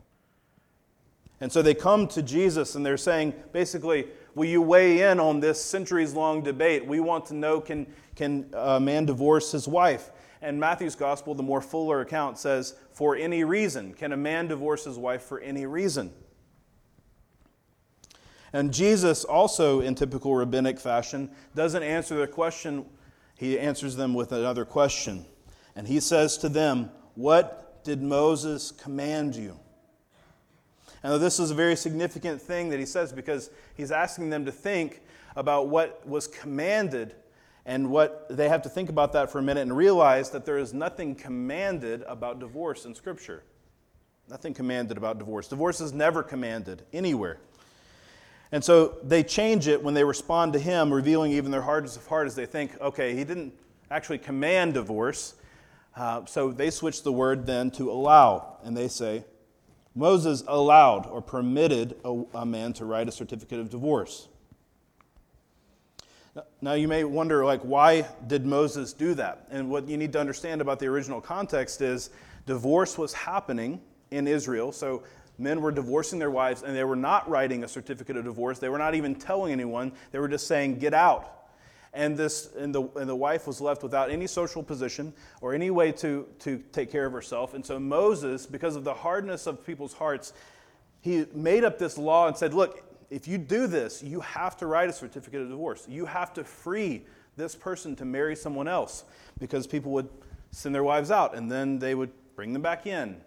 And 1.42 1.52
so 1.52 1.62
they 1.62 1.74
come 1.74 2.08
to 2.10 2.22
Jesus 2.22 2.76
and 2.76 2.86
they're 2.86 2.98
saying, 2.98 3.34
basically, 3.52 4.08
will 4.36 4.46
you 4.46 4.62
weigh 4.62 5.10
in 5.10 5.20
on 5.20 5.40
this 5.40 5.64
centuries 5.64 6.14
long 6.14 6.44
debate? 6.44 6.86
We 6.86 7.00
want 7.00 7.26
to 7.28 7.34
know 7.34 7.62
can, 7.62 7.88
can 8.16 8.50
a 8.54 8.80
man 8.80 9.06
divorce 9.06 9.52
his 9.52 9.68
wife? 9.68 10.12
And 10.42 10.60
Matthew's 10.60 10.96
gospel, 10.96 11.34
the 11.34 11.44
more 11.44 11.62
fuller 11.62 12.02
account, 12.02 12.38
says, 12.38 12.76
for 12.92 13.16
any 13.16 13.44
reason. 13.44 13.94
Can 13.94 14.12
a 14.12 14.18
man 14.18 14.48
divorce 14.48 14.86
his 14.86 14.98
wife 14.98 15.24
for 15.24 15.40
any 15.40 15.66
reason? 15.66 16.14
And 18.54 18.74
Jesus, 18.74 19.24
also 19.24 19.82
in 19.82 19.96
typical 19.96 20.36
rabbinic 20.36 20.80
fashion, 20.80 21.32
doesn't 21.56 21.84
answer 21.84 22.18
their 22.18 22.28
question. 22.28 22.86
He 23.40 23.58
answers 23.58 23.96
them 23.96 24.14
with 24.14 24.34
another 24.34 24.66
question. 24.66 25.26
And 25.74 25.88
he 25.88 26.02
says 26.02 26.38
to 26.40 26.50
them, 26.50 26.92
What 27.16 27.86
did 27.86 28.02
Moses 28.02 28.72
command 28.72 29.34
you? 29.34 29.58
And 31.04 31.22
this 31.22 31.40
is 31.40 31.50
a 31.50 31.56
very 31.56 31.78
significant 31.78 32.42
thing 32.42 32.68
that 32.68 32.80
he 32.80 32.86
says 32.86 33.14
because 33.14 33.50
he's 33.78 33.94
asking 33.94 34.30
them 34.30 34.44
to 34.44 34.52
think 34.52 35.02
about 35.38 35.70
what 35.70 36.06
was 36.06 36.28
commanded 36.28 37.16
and 37.66 37.90
what 37.90 38.28
they 38.30 38.50
have 38.50 38.62
to 38.64 38.70
think 38.70 38.90
about 38.90 39.14
that 39.14 39.32
for 39.32 39.40
a 39.40 39.42
minute 39.42 39.62
and 39.62 39.78
realize 39.78 40.32
that 40.32 40.46
there 40.46 40.58
is 40.58 40.74
nothing 40.74 41.16
commanded 41.16 42.04
about 42.10 42.40
divorce 42.40 42.84
in 42.84 42.94
Scripture. 42.94 43.44
Nothing 44.30 44.54
commanded 44.54 44.98
about 44.98 45.18
divorce. 45.18 45.48
Divorce 45.48 45.80
is 45.80 45.94
never 45.94 46.24
commanded 46.24 46.84
anywhere. 46.92 47.40
And 48.52 48.64
so 48.64 48.98
they 49.04 49.24
change 49.24 49.68
it 49.68 49.84
when 49.84 49.94
they 49.94 50.04
respond 50.04 50.54
to 50.54 50.60
him, 50.60 50.92
revealing 50.92 51.32
even 51.34 51.52
their 51.52 51.62
hardness 51.62 51.96
of 51.96 52.08
heart 52.08 52.26
as 52.26 52.36
they 52.36 52.48
think, 52.48 52.80
okay, 52.82 53.16
he 53.16 53.24
didn't 53.24 53.54
actually 53.92 54.18
command 54.18 54.74
divorce. 54.74 55.36
Uh, 55.96 56.26
so 56.26 56.52
they 56.52 56.70
switch 56.70 57.04
the 57.04 57.12
word 57.12 57.46
then 57.46 57.70
to 57.72 57.92
allow, 57.92 58.58
and 58.64 58.76
they 58.76 58.88
say, 58.88 59.24
Moses 59.96 60.44
allowed 60.48 61.06
or 61.08 61.22
permitted 61.22 61.96
a, 62.06 62.24
a 62.34 62.46
man 62.46 62.74
to 62.74 62.86
write 62.86 63.08
a 63.08 63.12
certificate 63.12 63.60
of 63.60 63.70
divorce. 63.70 64.28
Now 66.62 66.74
you 66.74 66.88
may 66.88 67.04
wonder, 67.04 67.44
like, 67.44 67.62
why 67.62 68.08
did 68.28 68.46
Moses 68.46 68.94
do 68.94 69.14
that? 69.16 69.48
And 69.52 69.70
what 69.70 69.88
you 69.88 69.98
need 69.98 70.14
to 70.14 70.20
understand 70.20 70.62
about 70.62 70.80
the 70.80 70.86
original 70.88 71.20
context 71.20 71.82
is 71.82 72.12
divorce 72.46 72.98
was 72.98 73.14
happening 73.14 73.82
in 74.12 74.28
Israel. 74.28 74.72
So 74.72 75.04
men 75.40 75.62
were 75.62 75.72
divorcing 75.72 76.20
their 76.20 76.32
wives 76.32 76.64
and 76.64 76.76
they 76.76 76.84
were 76.84 76.96
not 76.96 77.30
writing 77.30 77.64
a 77.64 77.68
certificate 77.68 78.18
of 78.18 78.26
divorce. 78.26 78.60
They 78.60 78.70
were 78.70 78.78
not 78.78 78.96
even 78.96 79.16
telling 79.16 79.52
anyone. 79.52 79.92
They 80.12 80.20
were 80.20 80.28
just 80.28 80.48
saying, 80.48 80.80
get 80.80 80.94
out. 80.94 81.36
And, 81.92 82.16
this, 82.16 82.50
and, 82.56 82.74
the, 82.74 82.84
and 82.98 83.10
the 83.10 83.16
wife 83.16 83.48
was 83.48 83.60
left 83.60 83.82
without 83.82 84.12
any 84.12 84.28
social 84.28 84.62
position 84.62 85.12
or 85.42 85.56
any 85.56 85.72
way 85.72 85.92
to, 85.94 86.28
to 86.40 86.64
take 86.72 86.92
care 86.92 87.06
of 87.06 87.14
herself. 87.14 87.56
And 87.56 87.66
so 87.66 87.80
Moses, 87.80 88.46
because 88.46 88.76
of 88.76 88.84
the 88.84 88.94
hardness 88.94 89.48
of 89.48 89.66
people's 89.66 89.94
hearts, 89.94 90.34
he 91.02 91.26
made 91.34 91.64
up 91.64 91.80
this 91.80 91.98
law 91.98 92.28
and 92.28 92.38
said, 92.38 92.54
look, 92.54 92.84
if 93.10 93.28
you 93.28 93.40
do 93.40 93.66
this, 93.66 94.04
you 94.04 94.20
have 94.20 94.56
to 94.58 94.68
write 94.68 94.90
a 94.90 94.94
certificate 94.94 95.42
of 95.42 95.50
divorce. 95.50 95.88
You 95.90 96.06
have 96.06 96.34
to 96.36 96.44
free 96.44 97.06
this 97.38 97.56
person 97.56 97.96
to 97.96 98.06
marry 98.06 98.36
someone 98.36 98.68
else 98.68 99.06
because 99.40 99.66
people 99.66 99.92
would 99.94 100.10
send 100.52 100.76
their 100.76 100.84
wives 100.84 101.10
out 101.10 101.36
and 101.36 101.52
then 101.52 101.80
they 101.80 101.96
would 101.96 102.12
bring 102.36 102.54
them 102.54 102.62
back 102.62 102.86
in. 102.86 103.20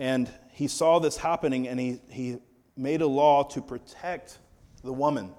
And 0.00 0.30
he 0.52 0.66
saw 0.66 0.98
this 0.98 1.18
happening 1.18 1.68
and 1.68 1.78
he, 1.78 2.00
he 2.08 2.38
made 2.74 3.02
a 3.02 3.06
law 3.06 3.44
to 3.44 3.60
protect 3.60 4.38
the 4.82 4.94
woman 4.94 5.30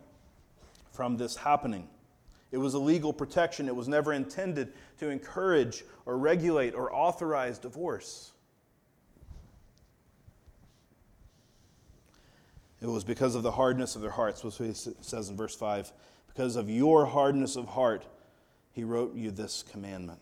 from 0.92 1.18
this 1.18 1.36
happening. 1.36 1.90
It 2.52 2.60
was 2.60 2.76
a 2.76 2.80
legal 2.80 3.12
protection. 3.12 3.68
It 3.68 3.76
was 3.76 3.88
never 3.88 4.14
intended 4.14 4.74
to 5.00 5.10
encourage 5.10 5.84
or 6.06 6.16
regulate 6.16 6.76
or 6.76 6.94
authorize 6.94 7.58
divorce. 7.58 8.34
It 12.82 12.88
was 12.88 13.04
because 13.04 13.34
of 13.34 13.42
the 13.42 13.52
hardness 13.52 13.96
of 13.96 14.04
their 14.04 14.12
hearts, 14.12 14.44
what 14.44 14.54
he 14.54 14.74
says 14.74 15.30
in 15.30 15.36
verse 15.36 15.56
5. 15.56 15.92
Because 16.28 16.56
of 16.56 16.70
your 16.70 17.08
hardness 17.08 17.56
of 17.56 17.66
heart, 17.66 18.06
he 18.74 18.84
wrote 18.84 19.16
you 19.16 19.32
this 19.32 19.64
commandment. 19.72 20.20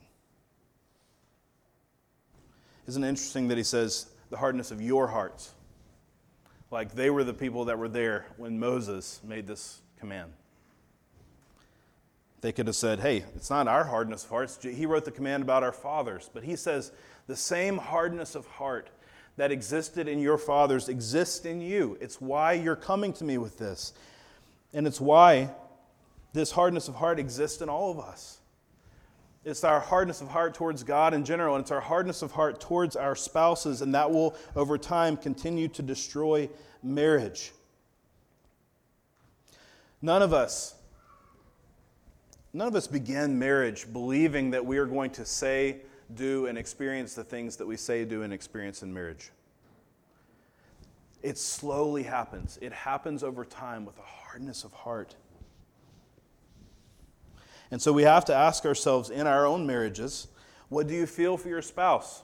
Isn't 2.88 3.04
it 3.04 3.10
interesting 3.10 3.50
that 3.50 3.58
he 3.58 3.64
says, 3.64 4.08
the 4.30 4.38
hardness 4.38 4.72
of 4.72 4.82
your 4.82 5.08
hearts? 5.08 5.54
Like 6.72 6.94
they 6.94 7.10
were 7.10 7.24
the 7.24 7.34
people 7.34 7.66
that 7.66 7.78
were 7.78 7.90
there 7.90 8.26
when 8.38 8.60
Moses 8.60 9.22
made 9.24 9.48
this 9.48 9.82
command. 10.00 10.32
They 12.42 12.52
could 12.52 12.68
have 12.68 12.76
said, 12.76 13.00
hey, 13.00 13.26
it's 13.36 13.50
not 13.50 13.68
our 13.68 13.84
hardness 13.84 14.24
of 14.24 14.30
hearts. 14.30 14.60
He 14.62 14.86
wrote 14.86 15.04
the 15.04 15.12
command 15.12 15.44
about 15.44 15.64
our 15.64 15.74
fathers. 15.74 16.30
But 16.34 16.44
he 16.44 16.56
says, 16.56 16.92
the 17.28 17.36
same 17.36 17.78
hardness 17.78 18.36
of 18.36 18.46
heart 18.46 18.90
that 19.36 19.52
existed 19.52 20.08
in 20.08 20.20
your 20.20 20.38
fathers 20.38 20.90
exists 20.90 21.46
in 21.46 21.62
you. 21.62 21.98
It's 22.00 22.22
why 22.22 22.54
you're 22.54 22.76
coming 22.76 23.14
to 23.14 23.24
me 23.24 23.38
with 23.38 23.58
this. 23.58 23.94
And 24.74 24.88
it's 24.88 25.02
why 25.02 25.52
this 26.34 26.52
hardness 26.52 26.88
of 26.88 26.96
heart 26.96 27.20
exists 27.20 27.62
in 27.62 27.70
all 27.70 27.92
of 27.92 28.00
us. 28.00 28.39
It's 29.46 29.64
our 29.64 29.80
hardness 29.80 30.22
of 30.22 30.28
heart 30.28 30.54
towards 30.54 30.84
God 30.84 31.14
in 31.14 31.24
general, 31.24 31.56
and 31.56 31.62
it's 31.62 31.72
our 31.72 31.80
hardness 31.80 32.22
of 32.22 32.34
heart 32.34 32.60
towards 32.60 32.96
our 32.96 33.16
spouses, 33.16 33.82
and 33.82 33.96
that 33.96 34.12
will, 34.12 34.36
over 34.56 34.78
time, 34.78 35.16
continue 35.16 35.70
to 35.70 35.82
destroy 35.82 36.50
marriage. 36.84 37.54
None 40.02 40.22
of 40.22 40.34
us, 40.34 40.76
none 42.54 42.68
of 42.68 42.76
us 42.76 42.88
begin 42.88 43.40
marriage 43.40 43.92
believing 43.92 44.52
that 44.52 44.66
we 44.66 44.78
are 44.78 44.86
going 44.86 45.12
to 45.12 45.26
say 45.26 45.78
do 46.16 46.48
and 46.48 46.58
experience 46.58 47.14
the 47.14 47.24
things 47.24 47.56
that 47.58 47.68
we 47.68 47.78
say, 47.78 48.04
do, 48.04 48.24
and 48.24 48.34
experience 48.34 48.82
in 48.82 48.94
marriage. 48.94 49.30
It 51.22 51.38
slowly 51.38 52.04
happens. 52.04 52.58
It 52.62 52.72
happens 52.72 53.24
over 53.24 53.46
time 53.46 53.86
with 53.86 53.98
a 54.00 54.04
hardness 54.04 54.64
of 54.64 54.74
heart. 54.74 55.16
And 57.72 57.82
so 57.82 57.94
we 57.94 58.04
have 58.04 58.26
to 58.26 58.36
ask 58.36 58.66
ourselves 58.66 59.10
in 59.10 59.28
our 59.28 59.46
own 59.46 59.66
marriages 59.66 60.28
what 60.70 60.88
do 60.88 60.94
you 60.94 61.08
feel 61.08 61.36
for 61.36 61.50
your 61.50 61.64
spouse? 61.64 62.24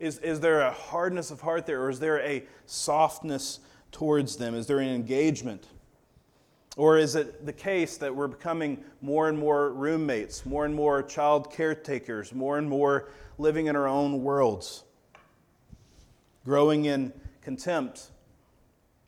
Is, 0.00 0.18
is 0.18 0.40
there 0.40 0.60
a 0.60 0.72
hardness 0.72 1.30
of 1.30 1.40
heart 1.40 1.66
there, 1.66 1.82
or 1.82 1.90
is 1.90 2.00
there 2.00 2.20
a 2.20 2.44
softness 2.66 3.60
towards 3.90 4.36
them? 4.36 4.54
Is 4.54 4.66
there 4.66 4.78
an 4.80 4.88
engagement? 4.88 5.66
Or 6.76 6.96
is 6.98 7.16
it 7.16 7.44
the 7.44 7.52
case 7.52 7.96
that 7.96 8.14
we're 8.14 8.28
becoming 8.28 8.84
more 9.00 9.28
and 9.28 9.36
more 9.36 9.72
roommates, 9.72 10.46
more 10.46 10.64
and 10.64 10.74
more 10.74 11.02
child 11.02 11.52
caretakers, 11.52 12.32
more 12.32 12.58
and 12.58 12.68
more 12.68 13.08
living 13.38 13.66
in 13.66 13.74
our 13.74 13.88
own 13.88 14.22
worlds? 14.22 14.84
Growing 16.44 16.84
in 16.84 17.12
contempt, 17.42 18.10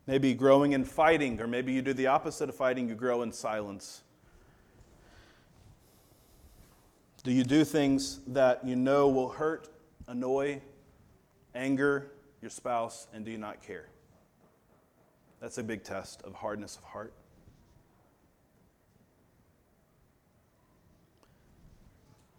maybe 0.07 0.33
growing 0.33 0.73
in 0.73 0.83
fighting, 0.83 1.39
or 1.39 1.47
maybe 1.47 1.71
you 1.71 1.81
do 1.81 1.93
the 1.93 2.07
opposite 2.07 2.49
of 2.49 2.55
fighting, 2.55 2.89
you 2.89 2.95
grow 2.95 3.21
in 3.21 3.31
silence. 3.31 4.01
Do 7.23 7.31
you 7.31 7.43
do 7.43 7.63
things 7.63 8.19
that 8.27 8.65
you 8.65 8.75
know 8.75 9.07
will 9.07 9.29
hurt, 9.29 9.67
annoy, 10.07 10.61
anger 11.53 12.11
your 12.41 12.49
spouse, 12.49 13.07
and 13.13 13.23
do 13.23 13.31
you 13.31 13.37
not 13.37 13.61
care? 13.61 13.87
That's 15.39 15.57
a 15.57 15.63
big 15.63 15.83
test 15.83 16.21
of 16.23 16.33
hardness 16.33 16.77
of 16.77 16.83
heart. 16.83 17.13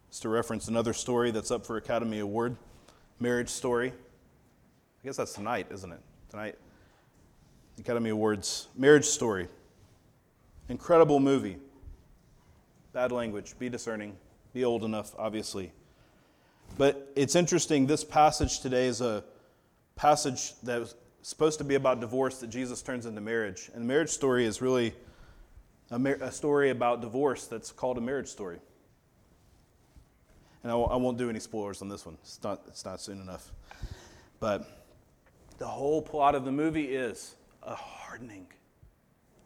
Just 0.09 0.21
to 0.23 0.29
reference 0.29 0.67
another 0.67 0.93
story 0.93 1.31
that's 1.31 1.49
up 1.49 1.65
for 1.65 1.77
Academy 1.77 2.19
Award, 2.19 2.55
marriage 3.19 3.49
story. 3.49 3.89
I 3.91 5.07
guess 5.07 5.17
that's 5.17 5.33
tonight, 5.33 5.67
isn't 5.71 5.91
it? 5.91 5.99
Tonight, 6.29 6.55
Academy 7.79 8.11
Awards, 8.11 8.67
marriage 8.75 9.05
story. 9.05 9.47
Incredible 10.69 11.19
movie. 11.19 11.57
Bad 12.93 13.11
language. 13.11 13.57
Be 13.57 13.69
discerning. 13.69 14.15
Be 14.53 14.63
old 14.63 14.83
enough, 14.83 15.13
obviously. 15.17 15.71
But 16.77 17.11
it's 17.15 17.35
interesting. 17.35 17.87
This 17.87 18.03
passage 18.03 18.59
today 18.59 18.87
is 18.87 19.01
a 19.01 19.23
passage 19.95 20.53
that 20.63 20.79
was 20.79 20.95
supposed 21.21 21.57
to 21.57 21.63
be 21.63 21.75
about 21.75 21.99
divorce 21.99 22.39
that 22.39 22.47
Jesus 22.47 22.81
turns 22.81 23.05
into 23.05 23.21
marriage. 23.21 23.69
And 23.73 23.83
the 23.83 23.87
marriage 23.87 24.09
story 24.09 24.45
is 24.45 24.61
really 24.61 24.93
a, 25.91 25.99
mar- 25.99 26.17
a 26.21 26.31
story 26.31 26.69
about 26.69 27.01
divorce 27.01 27.47
that's 27.47 27.71
called 27.71 27.97
a 27.97 28.01
marriage 28.01 28.27
story. 28.27 28.59
And 30.63 30.71
I 30.71 30.75
w- 30.75 30.89
I 30.89 30.95
won't 30.95 31.17
do 31.17 31.29
any 31.29 31.39
spoilers 31.39 31.81
on 31.81 31.89
this 31.89 32.05
one, 32.05 32.17
it's 32.21 32.41
not, 32.43 32.61
it's 32.67 32.85
not 32.85 33.01
soon 33.01 33.19
enough. 33.21 33.51
But 34.39 34.87
the 35.57 35.67
whole 35.67 36.01
plot 36.01 36.35
of 36.35 36.45
the 36.45 36.51
movie 36.51 36.95
is 36.95 37.35
a 37.65 37.75
hardening, 37.75 38.47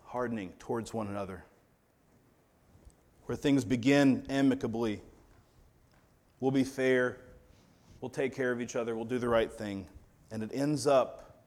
hardening 0.05 0.53
towards 0.59 0.93
one 0.93 1.07
another, 1.07 1.43
where 3.25 3.35
things 3.35 3.63
begin 3.63 4.25
amicably. 4.29 5.01
We'll 6.39 6.51
be 6.51 6.63
fair, 6.63 7.17
we'll 8.01 8.09
take 8.09 8.35
care 8.35 8.51
of 8.51 8.61
each 8.61 8.75
other, 8.75 8.95
we'll 8.95 9.05
do 9.05 9.19
the 9.19 9.29
right 9.29 9.51
thing. 9.51 9.87
And 10.31 10.43
it 10.43 10.51
ends 10.53 10.87
up 10.87 11.45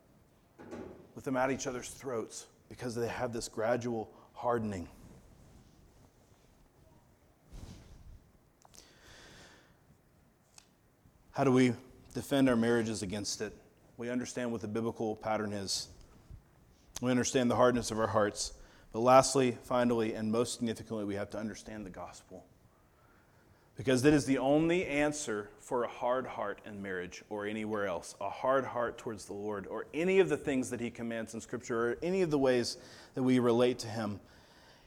with 1.15 1.25
them 1.25 1.37
at 1.37 1.51
each 1.51 1.67
other's 1.67 1.89
throats 1.89 2.47
because 2.69 2.95
they 2.95 3.09
have 3.09 3.33
this 3.33 3.49
gradual 3.49 4.11
hardening. 4.33 4.89
How 11.33 11.45
do 11.45 11.53
we 11.53 11.73
defend 12.15 12.49
our 12.49 12.57
marriages 12.57 13.03
against 13.03 13.41
it? 13.41 13.57
We 13.97 14.11
understand 14.11 14.51
what 14.53 14.61
the 14.61 14.69
biblical 14.69 15.17
pattern 15.17 15.53
is. 15.53 15.89
We 17.01 17.11
understand 17.11 17.51
the 17.51 17.57
hardness 17.57 17.91
of 17.91 17.99
our 17.99 18.09
hearts. 18.09 18.53
But 18.93 19.01
lastly, 19.01 19.57
finally, 19.63 20.15
and 20.15 20.31
most 20.33 20.55
significantly, 20.55 21.05
we 21.05 21.15
have 21.15 21.31
to 21.31 21.39
understand 21.39 21.87
the 21.87 21.91
gospel. 21.91 22.45
Because 23.77 24.03
that 24.03 24.13
is 24.13 24.27
the 24.27 24.39
only 24.39 24.85
answer 24.85 25.49
for 25.59 25.85
a 25.85 25.89
hard 25.89 26.27
heart 26.27 26.61
in 26.67 26.83
marriage 26.83 27.23
or 27.31 27.47
anywhere 27.47 27.87
else. 27.87 28.15
A 28.21 28.29
hard 28.29 28.65
heart 28.65 28.99
towards 28.99 29.25
the 29.25 29.33
Lord 29.33 29.67
or 29.67 29.87
any 29.95 30.19
of 30.19 30.29
the 30.29 30.37
things 30.37 30.69
that 30.71 30.81
He 30.81 30.91
commands 30.91 31.33
in 31.33 31.41
Scripture 31.41 31.93
or 31.93 31.97
any 32.03 32.21
of 32.23 32.31
the 32.31 32.39
ways 32.39 32.77
that 33.15 33.23
we 33.23 33.39
relate 33.39 33.79
to 33.79 33.89
Him. 33.89 34.21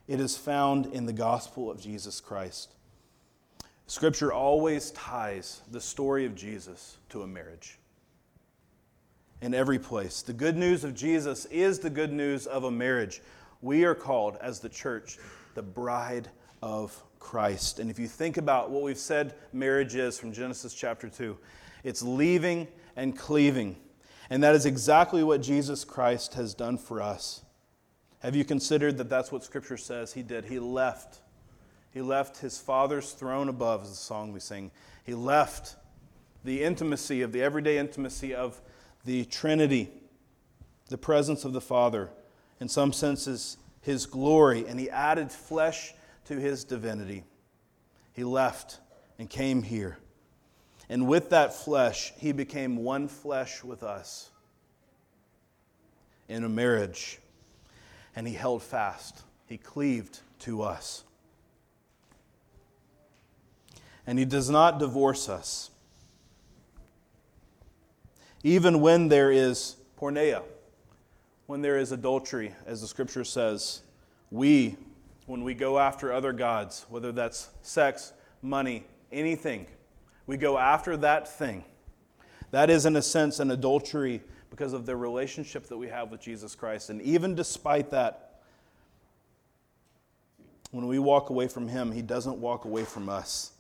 It 0.08 0.20
is 0.20 0.38
found 0.38 0.86
in 0.88 1.06
the 1.06 1.14
gospel 1.14 1.72
of 1.72 1.82
Jesus 1.82 2.20
Christ. 2.20 2.76
Scripture 3.88 4.32
always 4.32 4.92
ties 4.92 5.62
the 5.72 5.82
story 5.82 6.26
of 6.26 6.36
Jesus 6.36 6.98
to 7.10 7.22
a 7.22 7.28
marriage. 7.28 7.80
In 9.44 9.54
every 9.54 9.78
place. 9.78 10.22
The 10.22 10.32
good 10.32 10.56
news 10.56 10.86
of 10.86 10.96
Jesus 10.96 11.44
is 11.48 11.80
the 11.80 11.90
good 11.90 12.14
news 12.14 12.48
of 12.48 12.64
a 12.64 12.72
marriage. 12.72 13.22
We 13.62 13.84
are 13.84 13.94
called, 13.94 14.38
as 14.40 14.62
the 14.62 14.70
church, 14.70 15.18
the 15.54 15.62
bride 15.62 16.30
of 16.62 17.04
Christ. 17.20 17.80
And 17.80 17.92
if 17.92 18.00
you 18.00 18.08
think 18.08 18.38
about 18.38 18.72
what 18.72 18.84
we've 18.84 18.98
said 18.98 19.36
marriage 19.52 19.96
is 19.96 20.18
from 20.18 20.32
Genesis 20.32 20.74
chapter 20.74 21.10
2, 21.10 21.38
it's 21.84 22.02
leaving 22.02 22.70
and 22.96 23.18
cleaving. 23.18 23.76
And 24.30 24.42
that 24.44 24.56
is 24.56 24.66
exactly 24.66 25.26
what 25.26 25.42
Jesus 25.42 25.84
Christ 25.84 26.36
has 26.36 26.54
done 26.54 26.78
for 26.78 27.02
us. 27.02 27.44
Have 28.20 28.38
you 28.38 28.46
considered 28.46 28.98
that 28.98 29.10
that's 29.10 29.30
what 29.30 29.44
Scripture 29.44 29.76
says 29.76 30.14
he 30.14 30.24
did? 30.24 30.46
He 30.46 30.60
left 30.60 31.20
he 31.94 32.02
left 32.02 32.38
his 32.38 32.58
Father's 32.58 33.12
throne 33.12 33.50
above, 33.50 33.84
is 33.84 33.90
the 33.90 33.96
song 33.96 34.34
we 34.34 34.40
sing. 34.40 34.72
He 35.04 35.14
left 35.14 35.76
the 36.44 36.64
intimacy 36.64 37.22
of 37.22 37.32
the 37.32 37.44
everyday 37.44 37.78
intimacy 37.78 38.34
of 38.34 38.60
the 39.06 39.26
Trinity, 39.26 39.90
the 40.90 40.98
presence 40.98 41.46
of 41.46 41.54
the 41.54 41.62
Father, 41.62 42.10
in 42.60 42.68
some 42.68 42.94
senses, 42.94 43.58
his 43.82 44.06
glory, 44.06 44.66
and 44.68 44.80
he 44.80 44.90
added 44.90 45.32
flesh 45.32 45.94
to 46.26 46.38
his 46.40 46.64
divinity. 46.64 47.24
He 48.14 48.24
left 48.24 48.80
and 49.20 49.30
came 49.30 49.64
here. 49.64 49.98
And 50.90 51.08
with 51.08 51.30
that 51.32 51.54
flesh, 51.54 52.14
he 52.18 52.32
became 52.32 52.78
one 52.78 53.08
flesh 53.08 53.64
with 53.64 53.84
us 53.84 54.30
in 56.30 56.44
a 56.44 56.50
marriage. 56.50 57.20
And 58.16 58.28
he 58.28 58.34
held 58.34 58.64
fast, 58.64 59.24
he 59.48 59.58
cleaved 59.58 60.20
to 60.40 60.62
us 60.62 61.04
and 64.06 64.20
He 64.20 64.26
does 64.26 64.50
not 64.50 64.80
divorce 64.80 65.30
us. 65.30 65.70
Even 68.44 68.82
when 68.82 69.08
there 69.08 69.32
is 69.32 69.78
porneia, 70.00 70.44
when 71.48 71.62
there 71.62 71.78
is 71.78 71.92
adultery, 71.92 72.54
as 72.66 72.82
the 72.82 72.88
scripture 72.88 73.24
says, 73.24 73.82
we, 74.32 74.76
when 75.26 75.44
we 75.44 75.54
go 75.54 75.80
after 75.80 76.12
other 76.12 76.34
gods, 76.34 76.86
whether 76.90 77.12
that's 77.12 77.50
sex, 77.62 78.14
money, 78.42 78.86
anything, 79.12 79.66
we 80.28 80.38
go 80.38 80.58
after 80.58 80.98
that 80.98 81.28
thing. 81.28 81.64
That 82.52 82.70
is, 82.70 82.86
in 82.86 82.96
a 82.96 83.02
sense, 83.02 83.40
an 83.40 83.52
adultery 83.52 84.22
because 84.50 84.74
of 84.74 84.86
the 84.86 84.96
relationship 84.96 85.68
that 85.68 85.78
we 85.78 85.88
have 85.88 86.12
with 86.12 86.22
Jesus 86.22 86.54
Christ. 86.54 86.90
And 86.90 87.02
even 87.02 87.34
despite 87.34 87.90
that, 87.90 88.42
when 90.70 90.88
we 90.88 91.00
walk 91.00 91.30
away 91.30 91.48
from 91.48 91.68
Him, 91.68 91.92
He 91.92 92.02
doesn't 92.02 92.38
walk 92.38 92.66
away 92.66 92.84
from 92.84 93.10
us. 93.10 93.53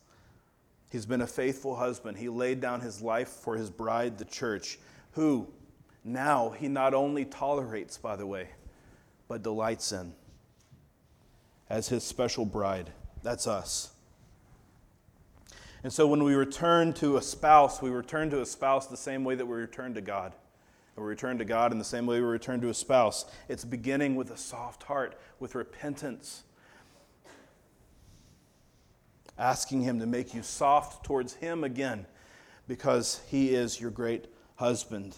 He's 0.93 1.07
been 1.07 1.21
a 1.21 1.27
faithful 1.27 1.75
husband. 1.75 2.19
He 2.19 2.29
laid 2.29 2.61
down 2.61 2.81
his 2.81 3.01
life 3.01 3.27
for 3.27 3.57
his 3.57 3.71
bride, 3.71 4.19
the 4.19 4.25
church, 4.25 4.77
who 5.13 5.47
now 6.03 6.51
he 6.51 6.67
not 6.67 6.93
only 6.93 7.25
tolerates, 7.25 7.97
by 7.97 8.15
the 8.15 8.27
way, 8.27 8.49
but 9.27 9.41
delights 9.41 9.91
in 9.91 10.13
as 11.67 11.89
his 11.89 12.03
special 12.03 12.45
bride. 12.45 12.91
That's 13.23 13.47
us. 13.47 13.89
And 15.83 15.91
so 15.91 16.05
when 16.05 16.23
we 16.23 16.35
return 16.35 16.93
to 16.93 17.17
a 17.17 17.23
spouse, 17.23 17.81
we 17.81 17.89
return 17.89 18.29
to 18.29 18.41
a 18.41 18.45
spouse 18.45 18.85
the 18.85 18.95
same 18.95 19.23
way 19.23 19.33
that 19.33 19.47
we 19.47 19.55
return 19.55 19.95
to 19.95 20.01
God. 20.01 20.33
we 20.95 21.01
return 21.01 21.39
to 21.39 21.45
God 21.45 21.71
in 21.71 21.79
the 21.79 21.83
same 21.83 22.05
way 22.05 22.19
we 22.19 22.27
return 22.27 22.61
to 22.61 22.69
a 22.69 22.73
spouse. 22.75 23.25
It's 23.49 23.65
beginning 23.65 24.15
with 24.15 24.29
a 24.29 24.37
soft 24.37 24.83
heart, 24.83 25.19
with 25.39 25.55
repentance 25.55 26.43
asking 29.37 29.81
Him 29.81 29.99
to 29.99 30.05
make 30.05 30.33
you 30.33 30.43
soft 30.43 31.05
towards 31.05 31.33
Him 31.33 31.63
again 31.63 32.05
because 32.67 33.21
He 33.27 33.53
is 33.53 33.79
your 33.79 33.91
great 33.91 34.27
husband. 34.55 35.15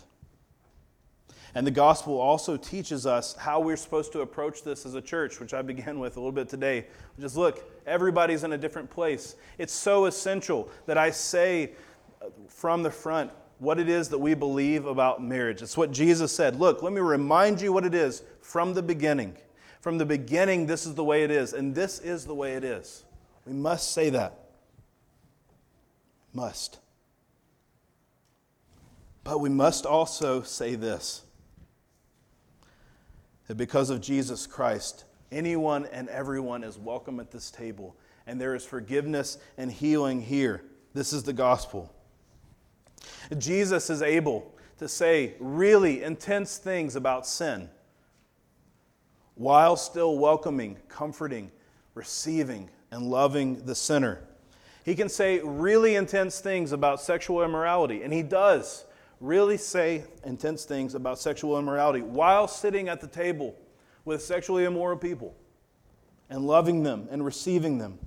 And 1.56 1.66
the 1.66 1.72
gospel 1.72 2.20
also 2.20 2.58
teaches 2.58 3.06
us 3.06 3.34
how 3.36 3.62
we're 3.62 3.78
supposed 3.78 4.12
to 4.12 4.22
approach 4.22 4.64
this 4.64 4.86
as 4.86 4.94
a 4.94 5.02
church, 5.02 5.40
which 5.40 5.54
I 5.54 5.62
began 5.62 6.00
with 6.00 6.18
a 6.18 6.20
little 6.20 6.34
bit 6.34 6.50
today. 6.50 6.88
Just 7.18 7.38
look, 7.38 7.64
everybody's 7.88 8.44
in 8.44 8.52
a 8.52 8.58
different 8.58 8.90
place. 8.90 9.38
It's 9.58 9.72
so 9.72 10.06
essential 10.06 10.70
that 10.86 10.98
I 10.98 11.12
say 11.12 11.72
from 12.50 12.84
the 12.84 12.92
front 12.92 13.32
what 13.60 13.80
it 13.80 13.88
is 13.88 14.10
that 14.10 14.18
we 14.18 14.34
believe 14.34 14.86
about 14.86 15.24
marriage. 15.24 15.62
It's 15.62 15.78
what 15.78 15.92
Jesus 15.92 16.30
said. 16.30 16.58
Look, 16.60 16.84
let 16.84 16.92
me 16.92 17.00
remind 17.00 17.62
you 17.62 17.72
what 17.72 17.86
it 17.86 17.96
is 17.96 18.22
from 18.42 18.74
the 18.74 18.84
beginning. 18.84 19.38
From 19.80 19.98
the 19.98 20.06
beginning, 20.06 20.66
this 20.66 20.86
is 20.86 20.94
the 20.94 21.06
way 21.06 21.24
it 21.24 21.32
is, 21.32 21.54
and 21.54 21.74
this 21.74 22.00
is 22.00 22.26
the 22.26 22.36
way 22.36 22.56
it 22.56 22.66
is. 22.66 23.05
We 23.46 23.54
must 23.54 23.92
say 23.92 24.10
that. 24.10 24.40
Must. 26.34 26.80
But 29.24 29.40
we 29.40 29.50
must 29.50 29.86
also 29.86 30.42
say 30.42 30.76
this 30.76 31.24
that 33.48 33.56
because 33.56 33.92
of 33.92 34.02
Jesus 34.02 34.48
Christ, 34.48 35.06
anyone 35.32 35.86
and 35.92 36.10
everyone 36.10 36.64
is 36.64 36.80
welcome 36.80 37.20
at 37.20 37.32
this 37.32 37.52
table, 37.52 37.96
and 38.26 38.42
there 38.42 38.56
is 38.56 38.66
forgiveness 38.66 39.38
and 39.58 39.72
healing 39.72 40.22
here. 40.22 40.64
This 40.94 41.14
is 41.14 41.24
the 41.24 41.34
gospel. 41.34 41.94
Jesus 43.38 43.90
is 43.90 44.02
able 44.02 44.52
to 44.80 44.88
say 44.88 45.36
really 45.40 46.04
intense 46.04 46.58
things 46.58 46.96
about 46.96 47.28
sin 47.28 47.70
while 49.36 49.76
still 49.76 50.18
welcoming, 50.18 50.78
comforting, 50.88 51.52
receiving, 51.94 52.70
and 52.96 53.10
loving 53.10 53.66
the 53.66 53.76
sinner. 53.76 54.22
He 54.86 54.96
can 54.96 55.10
say 55.10 55.42
really 55.44 55.96
intense 55.96 56.40
things 56.40 56.72
about 56.72 57.02
sexual 57.02 57.44
immorality, 57.44 58.04
and 58.04 58.14
he 58.14 58.24
does 58.24 58.86
really 59.20 59.58
say 59.58 60.06
intense 60.24 60.64
things 60.64 60.96
about 60.96 61.20
sexual 61.20 61.60
immorality 61.60 62.02
while 62.02 62.48
sitting 62.48 62.88
at 62.88 63.02
the 63.02 63.08
table 63.08 63.54
with 64.06 64.24
sexually 64.24 64.64
immoral 64.64 64.98
people 64.98 65.36
and 66.30 66.48
loving 66.48 66.84
them 66.84 67.10
and 67.12 67.26
receiving 67.26 67.78
them. 67.80 68.00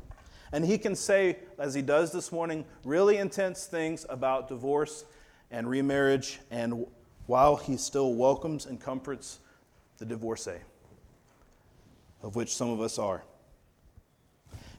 And 0.52 0.64
he 0.64 0.78
can 0.78 0.96
say, 0.96 1.36
as 1.58 1.74
he 1.74 1.82
does 1.82 2.10
this 2.10 2.32
morning, 2.32 2.64
really 2.82 3.18
intense 3.18 3.66
things 3.66 4.06
about 4.08 4.48
divorce 4.48 5.04
and 5.50 5.68
remarriage, 5.68 6.40
and 6.50 6.86
while 7.26 7.56
he 7.56 7.76
still 7.76 8.14
welcomes 8.14 8.64
and 8.64 8.80
comforts 8.80 9.40
the 9.98 10.06
divorcee, 10.06 10.60
of 12.22 12.36
which 12.36 12.56
some 12.56 12.70
of 12.70 12.80
us 12.80 12.98
are. 12.98 13.22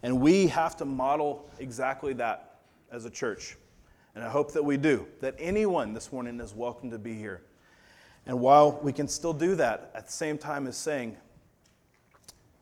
And 0.03 0.21
we 0.21 0.47
have 0.47 0.77
to 0.77 0.85
model 0.85 1.49
exactly 1.59 2.13
that 2.13 2.59
as 2.91 3.05
a 3.05 3.09
church. 3.09 3.57
And 4.15 4.23
I 4.23 4.29
hope 4.29 4.53
that 4.53 4.63
we 4.63 4.77
do, 4.77 5.07
that 5.21 5.35
anyone 5.37 5.93
this 5.93 6.11
morning 6.11 6.39
is 6.39 6.53
welcome 6.53 6.89
to 6.91 6.97
be 6.97 7.13
here. 7.13 7.41
And 8.25 8.39
while 8.39 8.79
we 8.81 8.93
can 8.93 9.07
still 9.07 9.33
do 9.33 9.55
that, 9.55 9.91
at 9.95 10.07
the 10.07 10.11
same 10.11 10.37
time 10.37 10.67
as 10.67 10.77
saying, 10.77 11.17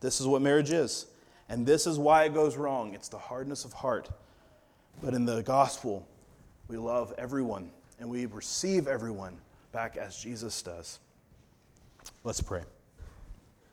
this 0.00 0.20
is 0.20 0.26
what 0.26 0.42
marriage 0.42 0.70
is, 0.70 1.06
and 1.48 1.66
this 1.66 1.86
is 1.86 1.98
why 1.98 2.24
it 2.24 2.34
goes 2.34 2.56
wrong 2.56 2.94
it's 2.94 3.08
the 3.08 3.18
hardness 3.18 3.64
of 3.64 3.72
heart. 3.72 4.08
But 5.02 5.14
in 5.14 5.24
the 5.24 5.42
gospel, 5.42 6.06
we 6.68 6.76
love 6.76 7.12
everyone 7.18 7.70
and 8.00 8.08
we 8.08 8.26
receive 8.26 8.86
everyone 8.86 9.36
back 9.72 9.96
as 9.96 10.16
Jesus 10.16 10.60
does. 10.62 10.98
Let's 12.24 12.40
pray. 12.40 12.62